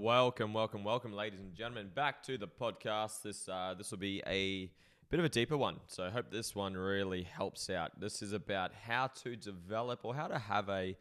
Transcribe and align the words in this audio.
Welcome, 0.00 0.54
welcome, 0.54 0.82
welcome, 0.82 1.12
ladies 1.12 1.40
and 1.40 1.54
gentlemen, 1.54 1.90
back 1.94 2.22
to 2.22 2.38
the 2.38 2.48
podcast. 2.48 3.20
This 3.20 3.46
uh, 3.50 3.74
this 3.76 3.90
will 3.90 3.98
be 3.98 4.22
a 4.26 4.72
bit 5.10 5.20
of 5.20 5.26
a 5.26 5.28
deeper 5.28 5.58
one, 5.58 5.76
so 5.88 6.04
I 6.04 6.08
hope 6.08 6.30
this 6.30 6.54
one 6.54 6.74
really 6.74 7.22
helps 7.22 7.68
out. 7.68 8.00
This 8.00 8.22
is 8.22 8.32
about 8.32 8.72
how 8.72 9.08
to 9.22 9.36
develop 9.36 10.00
or 10.02 10.14
how 10.14 10.26
to 10.26 10.38
have 10.38 10.70
a 10.70 10.96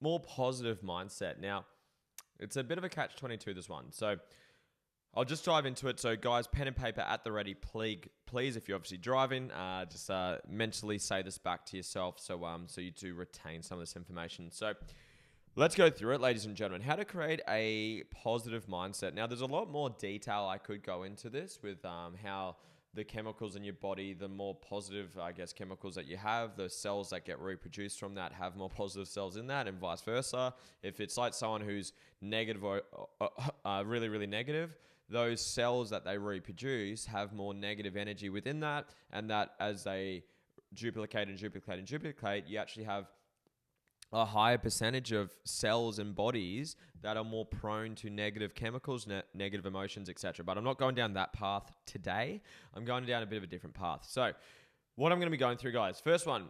more 0.00 0.18
positive 0.18 0.82
mindset. 0.82 1.38
Now, 1.38 1.64
it's 2.40 2.56
a 2.56 2.64
bit 2.64 2.76
of 2.76 2.82
a 2.82 2.88
catch 2.88 3.14
twenty 3.14 3.36
two. 3.36 3.54
This 3.54 3.68
one, 3.68 3.92
so 3.92 4.16
I'll 5.14 5.24
just 5.24 5.44
dive 5.44 5.64
into 5.64 5.86
it. 5.86 6.00
So, 6.00 6.16
guys, 6.16 6.48
pen 6.48 6.66
and 6.66 6.74
paper 6.74 7.02
at 7.02 7.22
the 7.22 7.30
ready. 7.30 7.54
Please, 7.54 8.00
please, 8.26 8.56
if 8.56 8.66
you're 8.66 8.74
obviously 8.74 8.98
driving, 8.98 9.52
uh, 9.52 9.84
just 9.84 10.10
uh, 10.10 10.38
mentally 10.50 10.98
say 10.98 11.22
this 11.22 11.38
back 11.38 11.66
to 11.66 11.76
yourself, 11.76 12.18
so 12.18 12.44
um, 12.44 12.64
so 12.66 12.80
you 12.80 12.90
do 12.90 13.14
retain 13.14 13.62
some 13.62 13.78
of 13.78 13.82
this 13.82 13.94
information. 13.94 14.50
So. 14.50 14.72
Let's 15.56 15.76
go 15.76 15.88
through 15.88 16.14
it, 16.16 16.20
ladies 16.20 16.46
and 16.46 16.56
gentlemen. 16.56 16.84
How 16.84 16.96
to 16.96 17.04
create 17.04 17.40
a 17.48 18.02
positive 18.10 18.66
mindset. 18.66 19.14
Now, 19.14 19.28
there's 19.28 19.40
a 19.40 19.46
lot 19.46 19.70
more 19.70 19.88
detail 19.88 20.48
I 20.50 20.58
could 20.58 20.82
go 20.82 21.04
into 21.04 21.30
this 21.30 21.60
with 21.62 21.84
um, 21.84 22.16
how 22.20 22.56
the 22.92 23.04
chemicals 23.04 23.54
in 23.54 23.62
your 23.62 23.74
body, 23.74 24.14
the 24.14 24.26
more 24.26 24.56
positive, 24.56 25.16
I 25.16 25.30
guess, 25.30 25.52
chemicals 25.52 25.94
that 25.94 26.08
you 26.08 26.16
have, 26.16 26.56
the 26.56 26.68
cells 26.68 27.10
that 27.10 27.24
get 27.24 27.38
reproduced 27.38 28.00
from 28.00 28.16
that 28.16 28.32
have 28.32 28.56
more 28.56 28.68
positive 28.76 29.06
cells 29.06 29.36
in 29.36 29.46
that, 29.46 29.68
and 29.68 29.78
vice 29.78 30.00
versa. 30.00 30.54
If 30.82 30.98
it's 30.98 31.16
like 31.16 31.34
someone 31.34 31.60
who's 31.60 31.92
negative 32.20 32.64
or 32.64 32.82
uh, 33.20 33.28
uh, 33.64 33.84
really, 33.86 34.08
really 34.08 34.26
negative, 34.26 34.76
those 35.08 35.40
cells 35.40 35.88
that 35.90 36.04
they 36.04 36.18
reproduce 36.18 37.06
have 37.06 37.32
more 37.32 37.54
negative 37.54 37.96
energy 37.96 38.28
within 38.28 38.58
that, 38.58 38.86
and 39.12 39.30
that 39.30 39.52
as 39.60 39.84
they 39.84 40.24
duplicate 40.74 41.28
and 41.28 41.38
duplicate 41.38 41.78
and 41.78 41.86
duplicate, 41.86 42.48
you 42.48 42.58
actually 42.58 42.86
have 42.86 43.06
a 44.14 44.24
higher 44.24 44.56
percentage 44.56 45.10
of 45.10 45.32
cells 45.42 45.98
and 45.98 46.14
bodies 46.14 46.76
that 47.02 47.16
are 47.16 47.24
more 47.24 47.44
prone 47.44 47.96
to 47.96 48.08
negative 48.08 48.54
chemicals, 48.54 49.08
ne- 49.08 49.22
negative 49.34 49.66
emotions, 49.66 50.08
etc. 50.08 50.44
But 50.44 50.56
I'm 50.56 50.62
not 50.62 50.78
going 50.78 50.94
down 50.94 51.14
that 51.14 51.32
path 51.32 51.72
today. 51.84 52.40
I'm 52.74 52.84
going 52.84 53.04
down 53.06 53.24
a 53.24 53.26
bit 53.26 53.38
of 53.38 53.42
a 53.42 53.48
different 53.48 53.74
path. 53.74 54.06
So, 54.08 54.32
what 54.94 55.10
I'm 55.10 55.18
going 55.18 55.26
to 55.26 55.32
be 55.32 55.36
going 55.36 55.58
through, 55.58 55.72
guys. 55.72 56.00
First 56.00 56.28
one, 56.28 56.44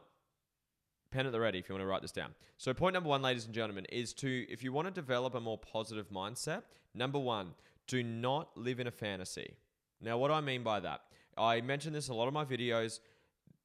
pen 1.10 1.24
at 1.24 1.32
the 1.32 1.40
ready 1.40 1.58
if 1.58 1.70
you 1.70 1.74
want 1.74 1.82
to 1.82 1.86
write 1.86 2.02
this 2.02 2.12
down. 2.12 2.34
So, 2.58 2.74
point 2.74 2.92
number 2.92 3.08
one, 3.08 3.22
ladies 3.22 3.46
and 3.46 3.54
gentlemen, 3.54 3.86
is 3.86 4.12
to 4.14 4.46
if 4.50 4.62
you 4.62 4.70
want 4.70 4.86
to 4.86 4.92
develop 4.92 5.34
a 5.34 5.40
more 5.40 5.56
positive 5.56 6.10
mindset, 6.10 6.62
number 6.94 7.18
one, 7.18 7.54
do 7.86 8.02
not 8.02 8.54
live 8.56 8.78
in 8.78 8.86
a 8.86 8.92
fantasy. 8.92 9.54
Now, 10.02 10.18
what 10.18 10.28
do 10.28 10.34
I 10.34 10.42
mean 10.42 10.62
by 10.62 10.80
that? 10.80 11.00
I 11.38 11.62
mentioned 11.62 11.94
this 11.94 12.08
in 12.08 12.14
a 12.14 12.16
lot 12.16 12.28
of 12.28 12.34
my 12.34 12.44
videos. 12.44 13.00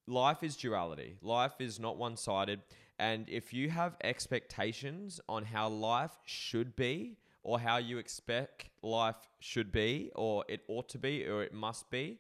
Life 0.08 0.42
is 0.42 0.56
duality. 0.56 1.18
Life 1.22 1.60
is 1.60 1.82
not 1.82 1.98
one 1.98 2.16
sided. 2.16 2.62
And 3.00 3.30
if 3.30 3.54
you 3.54 3.70
have 3.70 3.96
expectations 4.04 5.22
on 5.30 5.46
how 5.46 5.70
life 5.70 6.12
should 6.26 6.76
be, 6.76 7.16
or 7.44 7.58
how 7.60 7.78
you 7.78 7.98
expect 7.98 8.70
life 8.84 9.16
should 9.40 9.72
be, 9.72 10.12
or 10.16 10.44
it 10.50 10.62
ought 10.68 10.90
to 10.90 11.00
be, 11.00 11.26
or 11.26 11.42
it 11.42 11.54
must 11.54 11.90
be, 11.90 12.20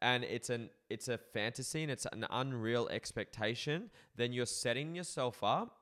and 0.00 0.24
it's 0.24 0.48
an 0.48 0.70
it's 0.88 1.08
a 1.08 1.18
fantasy 1.18 1.82
and 1.82 1.92
it's 1.92 2.06
an 2.06 2.26
unreal 2.30 2.88
expectation, 2.88 3.90
then 4.16 4.32
you're 4.32 4.46
setting 4.46 4.94
yourself 4.94 5.44
up 5.44 5.76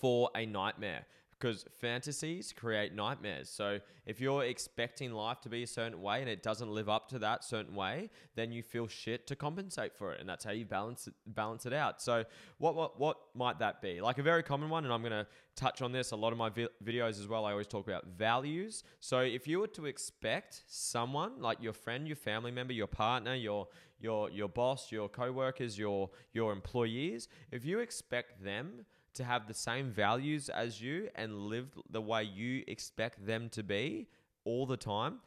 for 0.00 0.28
a 0.34 0.44
nightmare 0.44 1.06
because 1.38 1.64
fantasies 1.80 2.52
create 2.52 2.94
nightmares. 2.94 3.50
So 3.50 3.78
if 4.06 4.20
you're 4.20 4.44
expecting 4.44 5.12
life 5.12 5.40
to 5.42 5.48
be 5.48 5.62
a 5.62 5.66
certain 5.66 6.00
way 6.00 6.20
and 6.20 6.30
it 6.30 6.42
doesn't 6.42 6.70
live 6.70 6.88
up 6.88 7.08
to 7.10 7.18
that 7.18 7.44
certain 7.44 7.74
way, 7.74 8.10
then 8.34 8.52
you 8.52 8.62
feel 8.62 8.88
shit 8.88 9.26
to 9.26 9.36
compensate 9.36 9.94
for 9.94 10.12
it, 10.12 10.20
and 10.20 10.28
that's 10.28 10.44
how 10.44 10.52
you 10.52 10.64
balance 10.64 11.06
it, 11.06 11.14
balance 11.26 11.66
it 11.66 11.72
out. 11.72 12.00
So 12.00 12.24
what 12.58 12.74
what 12.74 12.98
what 12.98 13.18
might 13.34 13.58
that 13.58 13.82
be? 13.82 14.00
Like 14.00 14.18
a 14.18 14.22
very 14.22 14.42
common 14.42 14.70
one, 14.70 14.84
and 14.84 14.92
I'm 14.92 15.02
gonna 15.02 15.26
touch 15.56 15.82
on 15.82 15.92
this 15.92 16.10
a 16.12 16.16
lot 16.16 16.32
of 16.32 16.38
my 16.38 16.48
vi- 16.48 16.68
videos 16.84 17.20
as 17.20 17.28
well. 17.28 17.44
I 17.44 17.52
always 17.52 17.66
talk 17.66 17.86
about 17.86 18.06
values. 18.16 18.84
So 19.00 19.20
if 19.20 19.46
you 19.46 19.60
were 19.60 19.68
to 19.68 19.86
expect 19.86 20.62
someone 20.66 21.40
like 21.40 21.62
your 21.62 21.72
friend, 21.72 22.06
your 22.06 22.16
family 22.16 22.50
member, 22.50 22.72
your 22.72 22.86
partner, 22.86 23.34
your 23.34 23.68
your 23.98 24.30
your 24.30 24.48
boss, 24.48 24.90
your 24.92 25.08
co-workers, 25.08 25.78
your 25.78 26.10
your 26.32 26.52
employees, 26.52 27.28
if 27.50 27.64
you 27.64 27.80
expect 27.80 28.42
them 28.42 28.86
to 29.16 29.24
have 29.24 29.46
the 29.46 29.54
same 29.54 29.90
values 29.90 30.48
as 30.48 30.80
you 30.80 31.08
and 31.14 31.46
live 31.46 31.68
the 31.90 32.00
way 32.00 32.22
you 32.22 32.64
expect 32.66 33.26
them 33.26 33.48
to 33.50 33.62
be 33.62 34.08
all 34.44 34.66
the 34.66 34.76
time, 34.76 35.20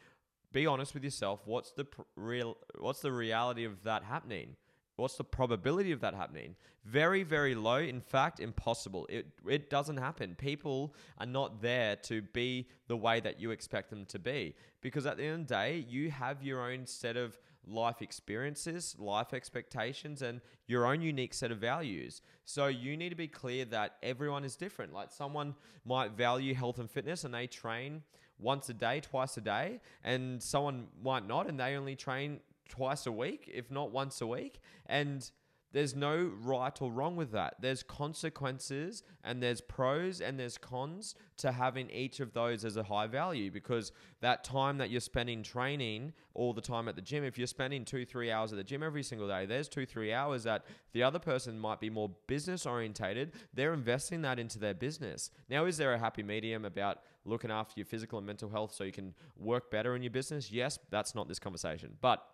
be 0.51 0.66
honest 0.66 0.94
with 0.94 1.03
yourself. 1.03 1.41
What's 1.45 1.72
the 1.72 1.85
pr- 1.85 2.01
real? 2.16 2.57
What's 2.79 3.01
the 3.01 3.11
reality 3.11 3.66
of 3.66 3.83
that 3.83 4.03
happening? 4.03 4.55
What's 4.95 5.16
the 5.16 5.23
probability 5.23 5.91
of 5.91 6.01
that 6.01 6.13
happening? 6.13 6.55
Very, 6.83 7.23
very 7.23 7.55
low. 7.55 7.77
In 7.77 8.01
fact, 8.01 8.39
impossible. 8.39 9.05
It 9.09 9.27
it 9.47 9.69
doesn't 9.69 9.97
happen. 9.97 10.35
People 10.35 10.95
are 11.17 11.25
not 11.25 11.61
there 11.61 11.95
to 12.03 12.21
be 12.21 12.67
the 12.88 12.97
way 12.97 13.19
that 13.19 13.39
you 13.39 13.51
expect 13.51 13.89
them 13.89 14.06
to 14.07 14.19
be 14.19 14.56
because 14.81 15.06
at 15.06 15.17
the 15.17 15.23
end 15.23 15.41
of 15.41 15.47
the 15.47 15.53
day, 15.53 15.85
you 15.88 16.11
have 16.11 16.44
your 16.44 16.71
own 16.71 16.85
set 16.85 17.16
of 17.16 17.38
life 17.67 18.01
experiences, 18.01 18.95
life 18.97 19.33
expectations, 19.33 20.21
and 20.21 20.41
your 20.67 20.85
own 20.85 21.01
unique 21.01 21.33
set 21.33 21.51
of 21.51 21.59
values. 21.59 22.21
So 22.45 22.67
you 22.67 22.97
need 22.97 23.09
to 23.09 23.15
be 23.15 23.27
clear 23.27 23.65
that 23.65 23.97
everyone 24.01 24.43
is 24.43 24.55
different. 24.55 24.93
Like 24.93 25.11
someone 25.11 25.55
might 25.85 26.11
value 26.11 26.53
health 26.53 26.79
and 26.79 26.89
fitness 26.89 27.23
and 27.23 27.33
they 27.33 27.47
train 27.47 28.03
once 28.39 28.69
a 28.69 28.73
day, 28.73 29.01
twice 29.01 29.37
a 29.37 29.41
day, 29.41 29.81
and 30.03 30.41
someone 30.41 30.87
might 31.03 31.27
not 31.27 31.47
and 31.47 31.59
they 31.59 31.75
only 31.75 31.95
train 31.95 32.39
twice 32.69 33.05
a 33.05 33.11
week, 33.11 33.49
if 33.53 33.69
not 33.69 33.91
once 33.91 34.21
a 34.21 34.27
week. 34.27 34.59
And 34.85 35.29
there's 35.72 35.96
no 35.96 36.31
right 36.41 36.81
or 36.81 36.91
wrong 36.91 37.16
with 37.16 37.31
that. 37.31 37.56
There's 37.59 37.84
consequences 37.84 39.03
and 39.24 39.41
there's 39.41 39.62
pros 39.62 40.19
and 40.19 40.40
there's 40.40 40.57
cons 40.57 41.16
to 41.38 41.52
having 41.52 41.90
each 41.91 42.19
of 42.19 42.34
those 42.34 42.66
as 42.66 42.75
a 42.75 42.84
high 42.84 43.07
value 43.07 43.52
because 43.52 43.91
that 44.22 44.44
time 44.44 44.78
that 44.80 44.90
you're 44.90 45.00
spending 45.00 45.44
training 45.44 46.13
all 46.34 46.53
the 46.53 46.62
time 46.62 46.88
at 46.88 46.96
the 46.96 47.02
gym, 47.02 47.24
if 47.24 47.38
you're 47.38 47.47
spending 47.47 47.85
two, 47.85 48.06
three 48.06 48.31
hours 48.31 48.52
at 48.52 48.57
the 48.57 48.63
gym 48.63 48.81
every 48.81 49.03
single 49.03 49.28
day, 49.28 49.46
there's 49.46 49.69
two, 49.69 49.85
three 49.85 50.12
hours 50.12 50.44
that 50.44 50.66
the 50.94 51.03
other 51.03 51.19
person 51.19 51.59
might 51.59 51.80
be 51.80 51.90
more 51.90 52.09
business 52.28 52.66
orientated. 52.66 53.34
They're 53.53 53.74
investing 53.74 54.24
that 54.24 54.40
into 54.40 54.57
their 54.57 54.74
business. 54.74 55.30
Now, 55.50 55.66
is 55.66 55.78
there 55.78 55.94
a 55.94 56.00
happy 56.00 56.24
medium 56.24 56.66
about 56.66 57.00
looking 57.25 57.51
after 57.51 57.74
your 57.75 57.86
physical 57.86 58.18
and 58.18 58.25
mental 58.25 58.50
health 58.50 58.74
so 58.74 58.84
you 58.84 58.91
can 58.91 59.13
work 59.38 59.69
better 59.69 59.96
in 59.96 60.01
your 60.01 60.12
business? 60.12 60.51
Yes, 60.51 60.80
that's 60.90 61.13
not 61.13 61.28
this 61.28 61.40
conversation. 61.40 61.96
But 62.01 62.25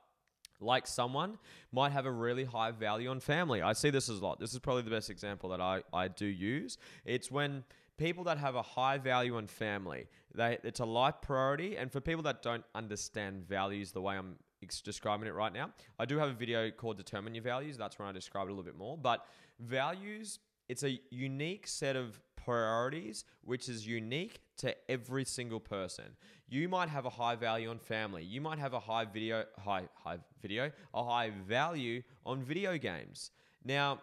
like 0.60 0.88
someone 0.88 1.38
might 1.72 1.92
have 1.92 2.06
a 2.06 2.12
really 2.12 2.46
high 2.46 2.72
value 2.72 3.10
on 3.10 3.20
family. 3.20 3.62
I 3.62 3.74
see 3.74 3.90
this 3.90 4.10
a 4.10 4.14
lot. 4.14 4.40
This 4.40 4.54
is 4.54 4.60
probably 4.60 4.84
the 4.84 4.90
best 4.90 5.10
example 5.10 5.50
that 5.50 5.62
I, 5.62 5.84
I 5.94 6.08
do 6.08 6.26
use. 6.26 6.78
It's 7.06 7.30
when 7.30 7.64
people 7.98 8.24
that 8.26 8.38
have 8.38 8.56
a 8.56 8.62
high 8.62 8.98
value 8.98 9.38
on 9.38 9.48
family, 9.48 10.08
they 10.34 10.58
it's 10.64 10.80
a 10.80 10.86
life 10.86 11.16
priority. 11.22 11.78
And 11.78 11.92
for 11.92 12.02
people 12.02 12.24
that 12.24 12.42
don't 12.42 12.64
understand 12.74 13.48
values 13.48 13.92
the 13.92 14.02
way 14.02 14.16
I'm 14.16 14.36
describing 14.84 15.28
it 15.28 15.34
right 15.34 15.54
now, 15.54 15.72
I 16.00 16.06
do 16.06 16.18
have 16.18 16.30
a 16.30 16.34
video 16.34 16.72
called 16.72 16.98
Determine 16.98 17.36
Your 17.36 17.44
Values. 17.44 17.78
That's 17.78 18.00
where 18.00 18.08
I 18.08 18.12
describe 18.12 18.48
it 18.48 18.52
a 18.52 18.54
little 18.54 18.64
bit 18.64 18.78
more. 18.78 18.98
But 18.98 19.26
values, 19.60 20.40
it's 20.70 20.84
a 20.84 21.00
unique 21.10 21.68
set 21.68 21.96
of 21.96 22.20
priorities, 22.46 23.26
which 23.44 23.68
is 23.68 23.86
unique 23.86 24.40
to 24.58 24.76
every 24.90 25.26
single 25.26 25.60
person. 25.60 26.06
You 26.48 26.70
might 26.70 26.90
have 26.90 27.06
a 27.06 27.10
high 27.10 27.36
value 27.36 27.70
on 27.70 27.80
family. 27.80 28.24
You 28.24 28.40
might 28.40 28.60
have 28.60 28.74
a 28.74 28.80
high 28.80 29.06
video, 29.06 29.46
high 29.58 29.88
high 29.96 30.20
video, 30.42 30.72
a 30.94 31.04
high 31.04 31.32
value 31.48 32.04
on 32.26 32.44
video 32.44 32.78
games. 32.78 33.32
Now, 33.64 34.00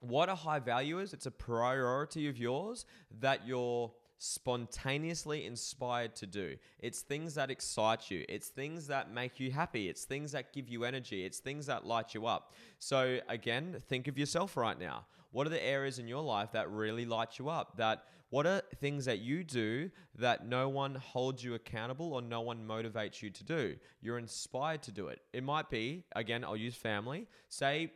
what 0.00 0.28
a 0.28 0.34
high 0.34 0.60
value 0.60 0.98
is, 1.00 1.12
it's 1.12 1.26
a 1.26 1.30
priority 1.30 2.28
of 2.28 2.38
yours 2.38 2.86
that 3.20 3.46
you're 3.46 3.90
spontaneously 4.18 5.44
inspired 5.44 6.14
to 6.16 6.26
do. 6.26 6.56
It's 6.78 7.00
things 7.00 7.34
that 7.34 7.50
excite 7.50 8.10
you. 8.10 8.24
It's 8.28 8.48
things 8.48 8.86
that 8.86 9.12
make 9.12 9.40
you 9.40 9.50
happy. 9.50 9.88
It's 9.88 10.04
things 10.04 10.32
that 10.32 10.52
give 10.52 10.68
you 10.68 10.84
energy. 10.84 11.24
It's 11.24 11.38
things 11.38 11.66
that 11.66 11.86
light 11.86 12.14
you 12.14 12.26
up. 12.26 12.52
So, 12.78 13.18
again, 13.28 13.82
think 13.88 14.08
of 14.08 14.16
yourself 14.16 14.56
right 14.56 14.78
now. 14.78 15.06
What 15.34 15.48
are 15.48 15.50
the 15.50 15.66
areas 15.66 15.98
in 15.98 16.06
your 16.06 16.22
life 16.22 16.52
that 16.52 16.70
really 16.70 17.04
light 17.04 17.40
you 17.40 17.48
up? 17.48 17.76
That 17.76 18.04
what 18.30 18.46
are 18.46 18.62
things 18.80 19.06
that 19.06 19.18
you 19.18 19.42
do 19.42 19.90
that 20.14 20.46
no 20.46 20.68
one 20.68 20.94
holds 20.94 21.42
you 21.42 21.54
accountable 21.54 22.12
or 22.12 22.22
no 22.22 22.40
one 22.40 22.64
motivates 22.64 23.20
you 23.20 23.30
to 23.30 23.42
do? 23.42 23.74
You're 24.00 24.18
inspired 24.18 24.84
to 24.84 24.92
do 24.92 25.08
it. 25.08 25.22
It 25.32 25.42
might 25.42 25.70
be, 25.70 26.04
again, 26.14 26.44
I'll 26.44 26.56
use 26.56 26.76
family. 26.76 27.26
Say 27.48 27.90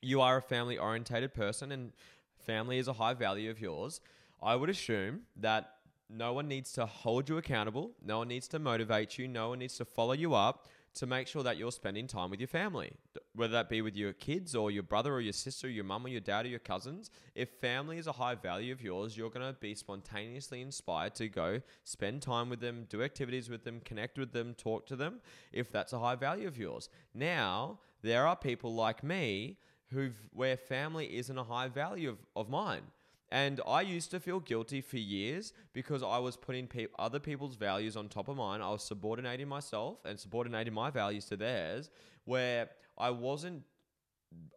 you 0.00 0.20
are 0.20 0.36
a 0.36 0.42
family 0.42 0.78
orientated 0.78 1.34
person 1.34 1.72
and 1.72 1.90
family 2.38 2.78
is 2.78 2.86
a 2.86 2.92
high 2.92 3.14
value 3.14 3.50
of 3.50 3.60
yours. 3.60 4.00
I 4.40 4.54
would 4.54 4.70
assume 4.70 5.22
that 5.40 5.72
no 6.08 6.34
one 6.34 6.46
needs 6.46 6.72
to 6.74 6.86
hold 6.86 7.28
you 7.28 7.36
accountable, 7.38 7.96
no 8.00 8.18
one 8.18 8.28
needs 8.28 8.46
to 8.48 8.60
motivate 8.60 9.18
you, 9.18 9.26
no 9.26 9.48
one 9.48 9.58
needs 9.58 9.76
to 9.78 9.84
follow 9.84 10.12
you 10.12 10.34
up 10.34 10.68
to 10.94 11.06
make 11.06 11.26
sure 11.28 11.42
that 11.42 11.56
you're 11.56 11.72
spending 11.72 12.06
time 12.06 12.30
with 12.30 12.40
your 12.40 12.48
family, 12.48 12.92
whether 13.34 13.52
that 13.52 13.68
be 13.68 13.82
with 13.82 13.96
your 13.96 14.12
kids 14.12 14.54
or 14.54 14.70
your 14.70 14.82
brother 14.82 15.14
or 15.14 15.20
your 15.20 15.32
sister, 15.32 15.66
or 15.66 15.70
your 15.70 15.84
mum 15.84 16.04
or 16.06 16.08
your 16.08 16.20
dad 16.20 16.44
or 16.44 16.48
your 16.48 16.58
cousins. 16.58 17.10
If 17.34 17.50
family 17.60 17.98
is 17.98 18.06
a 18.06 18.12
high 18.12 18.34
value 18.34 18.72
of 18.72 18.82
yours, 18.82 19.16
you're 19.16 19.30
going 19.30 19.46
to 19.46 19.58
be 19.58 19.74
spontaneously 19.74 20.60
inspired 20.60 21.14
to 21.16 21.28
go 21.28 21.60
spend 21.84 22.22
time 22.22 22.50
with 22.50 22.60
them, 22.60 22.86
do 22.88 23.02
activities 23.02 23.48
with 23.48 23.64
them, 23.64 23.80
connect 23.84 24.18
with 24.18 24.32
them, 24.32 24.54
talk 24.54 24.86
to 24.86 24.96
them, 24.96 25.20
if 25.52 25.70
that's 25.70 25.92
a 25.92 25.98
high 25.98 26.16
value 26.16 26.48
of 26.48 26.58
yours. 26.58 26.88
Now, 27.14 27.78
there 28.02 28.26
are 28.26 28.36
people 28.36 28.74
like 28.74 29.02
me 29.04 29.58
who 29.90 30.10
where 30.32 30.56
family 30.56 31.16
isn't 31.16 31.38
a 31.38 31.44
high 31.44 31.68
value 31.68 32.10
of, 32.10 32.18
of 32.36 32.48
mine. 32.48 32.82
And 33.30 33.60
I 33.66 33.82
used 33.82 34.10
to 34.12 34.20
feel 34.20 34.40
guilty 34.40 34.80
for 34.80 34.96
years 34.96 35.52
because 35.74 36.02
I 36.02 36.18
was 36.18 36.36
putting 36.36 36.66
pe- 36.66 36.86
other 36.98 37.18
people's 37.18 37.56
values 37.56 37.96
on 37.96 38.08
top 38.08 38.28
of 38.28 38.36
mine. 38.36 38.62
I 38.62 38.70
was 38.70 38.82
subordinating 38.82 39.48
myself 39.48 39.98
and 40.04 40.18
subordinating 40.18 40.72
my 40.72 40.90
values 40.90 41.26
to 41.26 41.36
theirs, 41.36 41.90
where 42.24 42.70
I 42.96 43.10
wasn't 43.10 43.64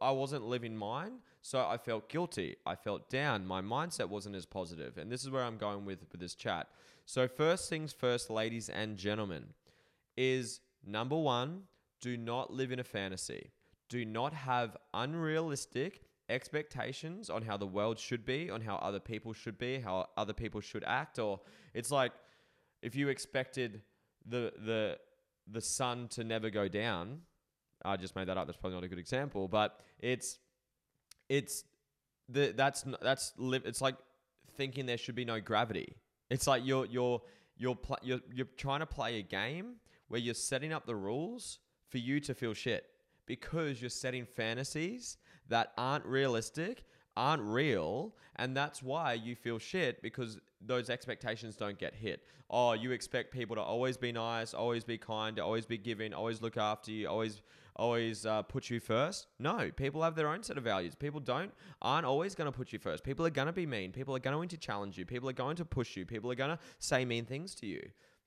I 0.01 0.11
wasn't 0.11 0.43
living 0.43 0.75
mine, 0.75 1.19
so 1.41 1.59
I 1.59 1.77
felt 1.77 2.09
guilty. 2.09 2.57
I 2.65 2.75
felt 2.75 3.09
down. 3.09 3.45
My 3.45 3.61
mindset 3.61 4.09
wasn't 4.09 4.35
as 4.35 4.45
positive. 4.45 4.97
And 4.97 5.11
this 5.11 5.23
is 5.23 5.29
where 5.29 5.43
I'm 5.43 5.57
going 5.57 5.85
with, 5.85 5.99
with 6.11 6.19
this 6.19 6.35
chat. 6.35 6.67
So, 7.05 7.27
first 7.27 7.69
things 7.69 7.93
first, 7.93 8.29
ladies 8.29 8.69
and 8.69 8.97
gentlemen, 8.97 9.45
is 10.17 10.59
number 10.85 11.17
one, 11.17 11.63
do 11.99 12.17
not 12.17 12.51
live 12.51 12.71
in 12.71 12.79
a 12.79 12.83
fantasy. 12.83 13.51
Do 13.89 14.05
not 14.05 14.33
have 14.33 14.77
unrealistic 14.93 16.01
expectations 16.31 17.29
on 17.29 17.41
how 17.43 17.57
the 17.57 17.67
world 17.67 17.99
should 17.99 18.25
be, 18.25 18.49
on 18.49 18.61
how 18.61 18.77
other 18.77 18.99
people 18.99 19.33
should 19.33 19.57
be, 19.57 19.79
how 19.79 20.07
other 20.17 20.33
people 20.33 20.61
should 20.61 20.83
act. 20.85 21.19
Or 21.19 21.39
it's 21.73 21.91
like 21.91 22.13
if 22.81 22.95
you 22.95 23.09
expected 23.09 23.81
the 24.25 24.53
the 24.65 24.97
the 25.47 25.61
sun 25.61 26.07
to 26.09 26.23
never 26.23 26.49
go 26.49 26.67
down. 26.67 27.21
I 27.83 27.97
just 27.97 28.15
made 28.15 28.27
that 28.27 28.37
up. 28.37 28.45
That's 28.47 28.57
probably 28.57 28.75
not 28.75 28.83
a 28.83 28.87
good 28.87 28.99
example, 28.99 29.47
but 29.47 29.79
it's 29.99 30.37
it's 31.29 31.63
the 32.29 32.53
that's 32.55 32.85
that's 33.01 33.33
it's 33.39 33.81
like 33.81 33.95
thinking 34.55 34.85
there 34.85 34.97
should 34.97 35.15
be 35.15 35.25
no 35.25 35.39
gravity. 35.39 35.95
It's 36.29 36.47
like 36.47 36.63
you're 36.65 36.85
you're 36.85 37.21
you're 37.57 37.75
pl- 37.75 37.99
you're 38.03 38.21
you're 38.33 38.47
trying 38.57 38.81
to 38.81 38.85
play 38.85 39.19
a 39.19 39.23
game 39.23 39.75
where 40.07 40.19
you're 40.19 40.33
setting 40.33 40.71
up 40.71 40.85
the 40.85 40.95
rules 40.95 41.59
for 41.89 41.97
you 41.97 42.19
to 42.21 42.33
feel 42.33 42.53
shit 42.53 42.85
because 43.25 43.81
you're 43.81 43.89
setting 43.89 44.25
fantasies 44.25 45.17
that 45.49 45.73
aren't 45.77 46.05
realistic, 46.05 46.83
aren't 47.17 47.43
real, 47.43 48.13
and 48.37 48.55
that's 48.55 48.81
why 48.81 49.13
you 49.13 49.35
feel 49.35 49.59
shit 49.59 50.01
because 50.01 50.39
those 50.65 50.89
expectations 50.89 51.55
don't 51.55 51.77
get 51.77 51.93
hit. 51.93 52.23
Oh, 52.49 52.73
you 52.73 52.91
expect 52.91 53.31
people 53.31 53.55
to 53.55 53.61
always 53.61 53.97
be 53.97 54.11
nice, 54.11 54.53
always 54.53 54.83
be 54.83 54.97
kind, 54.97 55.39
always 55.39 55.65
be 55.65 55.77
giving, 55.77 56.13
always 56.13 56.41
look 56.41 56.57
after 56.57 56.91
you, 56.91 57.07
always 57.07 57.41
always 57.75 58.25
uh, 58.25 58.41
put 58.43 58.69
you 58.69 58.79
first. 58.79 59.27
No, 59.39 59.71
people 59.71 60.03
have 60.03 60.15
their 60.15 60.27
own 60.27 60.43
set 60.43 60.57
of 60.57 60.63
values. 60.63 60.93
People 60.95 61.19
don't 61.19 61.51
aren't 61.81 62.05
always 62.05 62.35
going 62.35 62.51
to 62.51 62.55
put 62.55 62.73
you 62.73 62.79
first. 62.79 63.03
People 63.03 63.25
are 63.25 63.31
going 63.31 63.47
to 63.47 63.53
be 63.53 63.65
mean. 63.65 63.91
People 63.91 64.15
are 64.15 64.19
going 64.19 64.49
to 64.49 64.57
challenge 64.57 64.97
you. 64.97 65.05
People 65.05 65.29
are 65.29 65.33
going 65.33 65.55
to 65.55 65.65
push 65.65 65.95
you. 65.95 66.05
People 66.05 66.31
are 66.31 66.35
going 66.35 66.49
to 66.49 66.59
say 66.79 67.05
mean 67.05 67.25
things 67.25 67.55
to 67.55 67.65
you. 67.65 67.81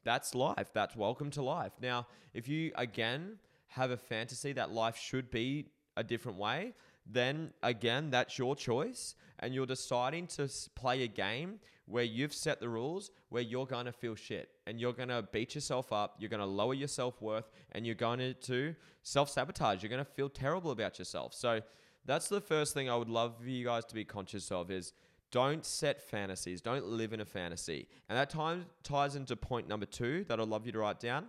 That's 0.05 0.35
life. 0.35 0.71
That's 0.73 0.97
welcome 0.97 1.31
to 1.33 1.43
life. 1.43 1.73
Now, 1.81 2.07
if 2.35 2.49
you 2.49 2.73
again 2.75 3.39
have 3.69 3.91
a 3.91 3.97
fantasy 3.97 4.53
that 4.53 4.71
life 4.71 4.97
should 4.97 5.31
be 5.31 5.67
a 5.97 6.05
different 6.05 6.39
way, 6.39 6.75
then 7.06 7.53
again, 7.62 8.11
that's 8.11 8.39
your 8.39 8.56
choice. 8.56 9.15
And 9.41 9.55
you're 9.55 9.67
deciding 9.67 10.29
to 10.29 10.49
play 10.75 11.03
a 11.03 11.09
game 11.09 11.59
where 11.87 12.05
you've 12.05 12.33
set 12.33 12.61
the 12.61 12.69
rules, 12.69 13.11
where 13.29 13.43
you're 13.43 13.67
going 13.67 13.87
to 13.87 13.93
feel 13.93 14.15
shit 14.15 14.49
and 14.67 14.81
you're 14.81 14.93
going 14.93 15.11
to 15.11 15.23
beat 15.33 15.55
yourself 15.55 15.93
up. 15.93 16.17
You're 16.19 16.31
going 16.31 16.41
to 16.41 16.47
lower 16.47 16.75
your 16.75 16.89
self 16.89 17.21
worth 17.21 17.51
and 17.73 17.85
you're 17.85 17.95
going 17.95 18.35
to 18.41 18.75
self 19.03 19.29
sabotage. 19.29 19.83
You're 19.83 19.91
going 19.91 20.05
to 20.05 20.11
feel 20.11 20.29
terrible 20.29 20.71
about 20.71 20.99
yourself. 20.99 21.35
So 21.35 21.61
that's 22.06 22.29
the 22.29 22.41
first 22.41 22.75
thing 22.75 22.89
I 22.89 22.97
would 22.97 23.09
love 23.09 23.37
for 23.39 23.49
you 23.49 23.65
guys 23.65 23.85
to 23.87 23.95
be 23.95 24.05
conscious 24.05 24.51
of 24.51 24.71
is 24.71 24.93
don't 25.31 25.65
set 25.65 26.01
fantasies. 26.01 26.61
Don't 26.61 26.87
live 26.87 27.12
in 27.12 27.21
a 27.21 27.25
fantasy. 27.25 27.89
And 28.09 28.17
that 28.17 28.31
time 28.31 28.67
ties 28.83 29.17
into 29.17 29.37
point 29.37 29.69
number 29.69 29.87
two 29.87 30.25
that 30.29 30.41
I'd 30.41 30.49
love 30.49 30.65
you 30.65 30.73
to 30.73 30.79
write 30.79 31.01
down 31.01 31.27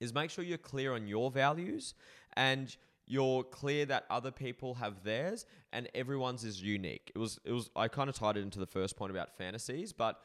is 0.00 0.12
make 0.12 0.30
sure 0.30 0.44
you're 0.44 0.58
clear 0.58 0.94
on 0.94 1.06
your 1.06 1.30
values 1.30 1.94
and 2.34 2.76
you're 3.10 3.42
clear 3.42 3.84
that 3.86 4.04
other 4.08 4.30
people 4.30 4.74
have 4.74 5.02
theirs 5.02 5.44
and 5.72 5.88
everyone's 5.96 6.44
is 6.44 6.62
unique. 6.62 7.10
It 7.12 7.18
was 7.18 7.40
it 7.44 7.50
was 7.50 7.68
I 7.74 7.88
kind 7.88 8.08
of 8.08 8.14
tied 8.14 8.36
it 8.36 8.42
into 8.42 8.60
the 8.60 8.66
first 8.66 8.96
point 8.96 9.10
about 9.10 9.36
fantasies, 9.36 9.92
but 9.92 10.22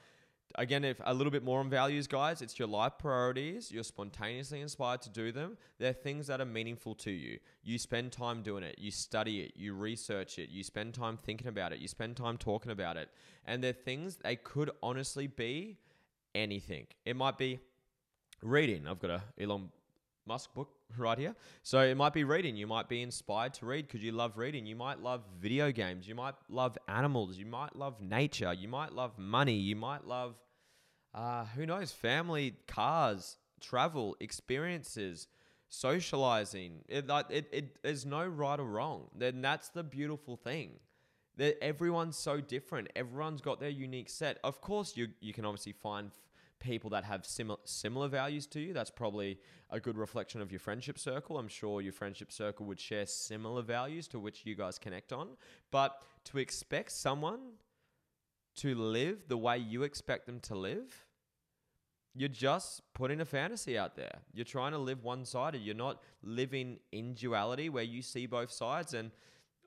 again, 0.54 0.84
if 0.84 1.02
a 1.04 1.14
little 1.14 1.32
bit 1.32 1.44
more 1.44 1.60
on 1.62 1.70
values, 1.70 2.06
guys, 2.06 2.44
it's 2.44 2.60
your 2.60 2.68
life 2.68 2.94
priorities. 3.00 3.72
You're 3.72 3.84
spontaneously 3.84 4.62
inspired 4.62 5.02
to 5.02 5.10
do 5.10 5.32
them. 5.32 5.58
They're 5.80 5.94
things 5.94 6.28
that 6.28 6.40
are 6.40 6.46
meaningful 6.46 6.94
to 6.96 7.12
you. 7.12 7.40
You 7.64 7.80
spend 7.80 8.12
time 8.12 8.44
doing 8.44 8.64
it. 8.64 8.76
You 8.78 8.92
study 8.92 9.42
it. 9.42 9.54
You 9.56 9.74
research 9.74 10.38
it. 10.38 10.50
You 10.50 10.64
spend 10.64 10.94
time 10.94 11.18
thinking 11.18 11.48
about 11.48 11.74
it. 11.74 11.80
You 11.80 11.88
spend 11.88 12.18
time 12.18 12.38
talking 12.38 12.72
about 12.72 12.98
it. 12.98 13.10
And 13.46 13.64
they're 13.64 13.74
things 13.74 14.18
they 14.18 14.36
could 14.36 14.70
honestly 14.84 15.26
be 15.26 15.80
anything. 16.36 16.86
It 17.04 17.16
might 17.16 17.40
be 17.40 17.60
reading. 18.44 18.88
I've 18.88 19.00
got 19.00 19.10
a 19.10 19.24
Elon 19.42 19.72
Musk 20.28 20.54
book 20.54 20.70
right 20.98 21.18
here. 21.18 21.36
So 21.62 21.80
it 21.82 21.96
might 21.96 22.14
be 22.14 22.24
reading. 22.24 22.56
You 22.56 22.68
might 22.68 22.90
be 22.90 23.02
inspired 23.02 23.54
to 23.56 23.66
read 23.66 23.88
because 23.88 24.04
you 24.04 24.12
love 24.12 24.38
reading. 24.38 24.66
You 24.66 24.76
might 24.76 25.00
love 25.00 25.22
video 25.40 25.72
games. 25.72 26.08
You 26.08 26.16
might 26.16 26.34
love 26.50 26.78
animals. 26.88 27.38
You 27.38 27.46
might 27.46 27.76
love 27.76 28.02
nature. 28.02 28.52
You 28.54 28.68
might 28.68 28.94
love 28.94 29.18
money. 29.20 29.56
You 29.56 29.76
might 29.76 30.06
love, 30.06 30.36
uh, 31.14 31.46
who 31.56 31.66
knows, 31.66 31.92
family, 31.92 32.56
cars, 32.68 33.38
travel, 33.62 34.16
experiences, 34.20 35.28
socializing. 35.70 36.84
It, 36.90 37.06
it, 37.30 37.48
it, 37.52 37.84
there's 37.84 38.06
no 38.06 38.26
right 38.26 38.60
or 38.60 38.66
wrong. 38.66 39.10
Then 39.16 39.42
that's 39.42 39.70
the 39.70 39.84
beautiful 39.84 40.38
thing. 40.38 40.80
That 41.38 41.62
everyone's 41.62 42.18
so 42.18 42.40
different. 42.40 42.88
Everyone's 42.96 43.42
got 43.42 43.60
their 43.60 43.70
unique 43.70 44.10
set. 44.10 44.40
Of 44.44 44.62
course, 44.62 44.96
you 44.96 45.10
you 45.20 45.34
can 45.34 45.44
obviously 45.44 45.74
find 45.74 46.12
people 46.66 46.90
that 46.90 47.04
have 47.04 47.26
similar 47.26 47.60
similar 47.64 48.08
values 48.08 48.48
to 48.48 48.60
you. 48.60 48.74
That's 48.74 48.90
probably 48.90 49.40
a 49.70 49.80
good 49.80 49.98
reflection 49.98 50.42
of 50.42 50.52
your 50.52 50.60
friendship 50.60 50.98
circle. 50.98 51.38
I'm 51.38 51.48
sure 51.48 51.82
your 51.82 51.94
friendship 51.94 52.32
circle 52.32 52.66
would 52.66 52.80
share 52.80 53.06
similar 53.06 53.62
values 53.62 54.08
to 54.10 54.20
which 54.20 54.46
you 54.46 54.56
guys 54.56 54.80
connect 54.80 55.14
on. 55.14 55.30
But 55.72 56.02
to 56.26 56.40
expect 56.40 56.92
someone 56.92 57.40
to 58.58 58.74
live 58.76 59.28
the 59.28 59.38
way 59.38 59.58
you 59.58 59.84
expect 59.84 60.26
them 60.26 60.40
to 60.42 60.56
live, 60.56 61.06
you're 62.14 62.30
just 62.30 62.82
putting 62.94 63.22
a 63.22 63.26
fantasy 63.26 63.78
out 63.78 63.96
there. 63.96 64.20
You're 64.34 64.46
trying 64.46 64.72
to 64.72 64.78
live 64.78 65.04
one 65.04 65.26
sided. 65.26 65.62
You're 65.62 65.76
not 65.76 66.02
living 66.24 66.80
in 66.92 67.14
duality 67.14 67.70
where 67.70 67.84
you 67.84 68.02
see 68.02 68.26
both 68.26 68.52
sides 68.52 68.94
and 68.94 69.12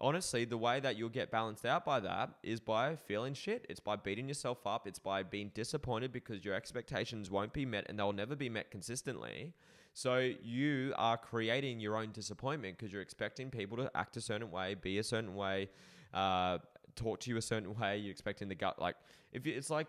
honestly, 0.00 0.44
the 0.44 0.56
way 0.56 0.80
that 0.80 0.96
you'll 0.96 1.08
get 1.08 1.30
balanced 1.30 1.64
out 1.64 1.84
by 1.84 2.00
that 2.00 2.30
is 2.42 2.60
by 2.60 2.96
feeling 2.96 3.34
shit. 3.34 3.66
It's 3.68 3.80
by 3.80 3.96
beating 3.96 4.28
yourself 4.28 4.66
up. 4.66 4.86
It's 4.86 4.98
by 4.98 5.22
being 5.22 5.50
disappointed 5.54 6.12
because 6.12 6.44
your 6.44 6.54
expectations 6.54 7.30
won't 7.30 7.52
be 7.52 7.66
met 7.66 7.86
and 7.88 7.98
they'll 7.98 8.12
never 8.12 8.36
be 8.36 8.48
met 8.48 8.70
consistently. 8.70 9.54
So 9.94 10.32
you 10.42 10.94
are 10.96 11.16
creating 11.16 11.80
your 11.80 11.96
own 11.96 12.12
disappointment 12.12 12.78
because 12.78 12.92
you're 12.92 13.02
expecting 13.02 13.50
people 13.50 13.76
to 13.78 13.90
act 13.94 14.16
a 14.16 14.20
certain 14.20 14.50
way, 14.50 14.74
be 14.74 14.98
a 14.98 15.02
certain 15.02 15.34
way, 15.34 15.70
uh, 16.14 16.58
talk 16.94 17.20
to 17.20 17.30
you 17.30 17.36
a 17.36 17.42
certain 17.42 17.74
way. 17.74 17.98
You're 17.98 18.12
expecting 18.12 18.48
the 18.48 18.54
gut, 18.54 18.80
like 18.80 18.96
if 19.32 19.46
it's 19.46 19.70
like 19.70 19.88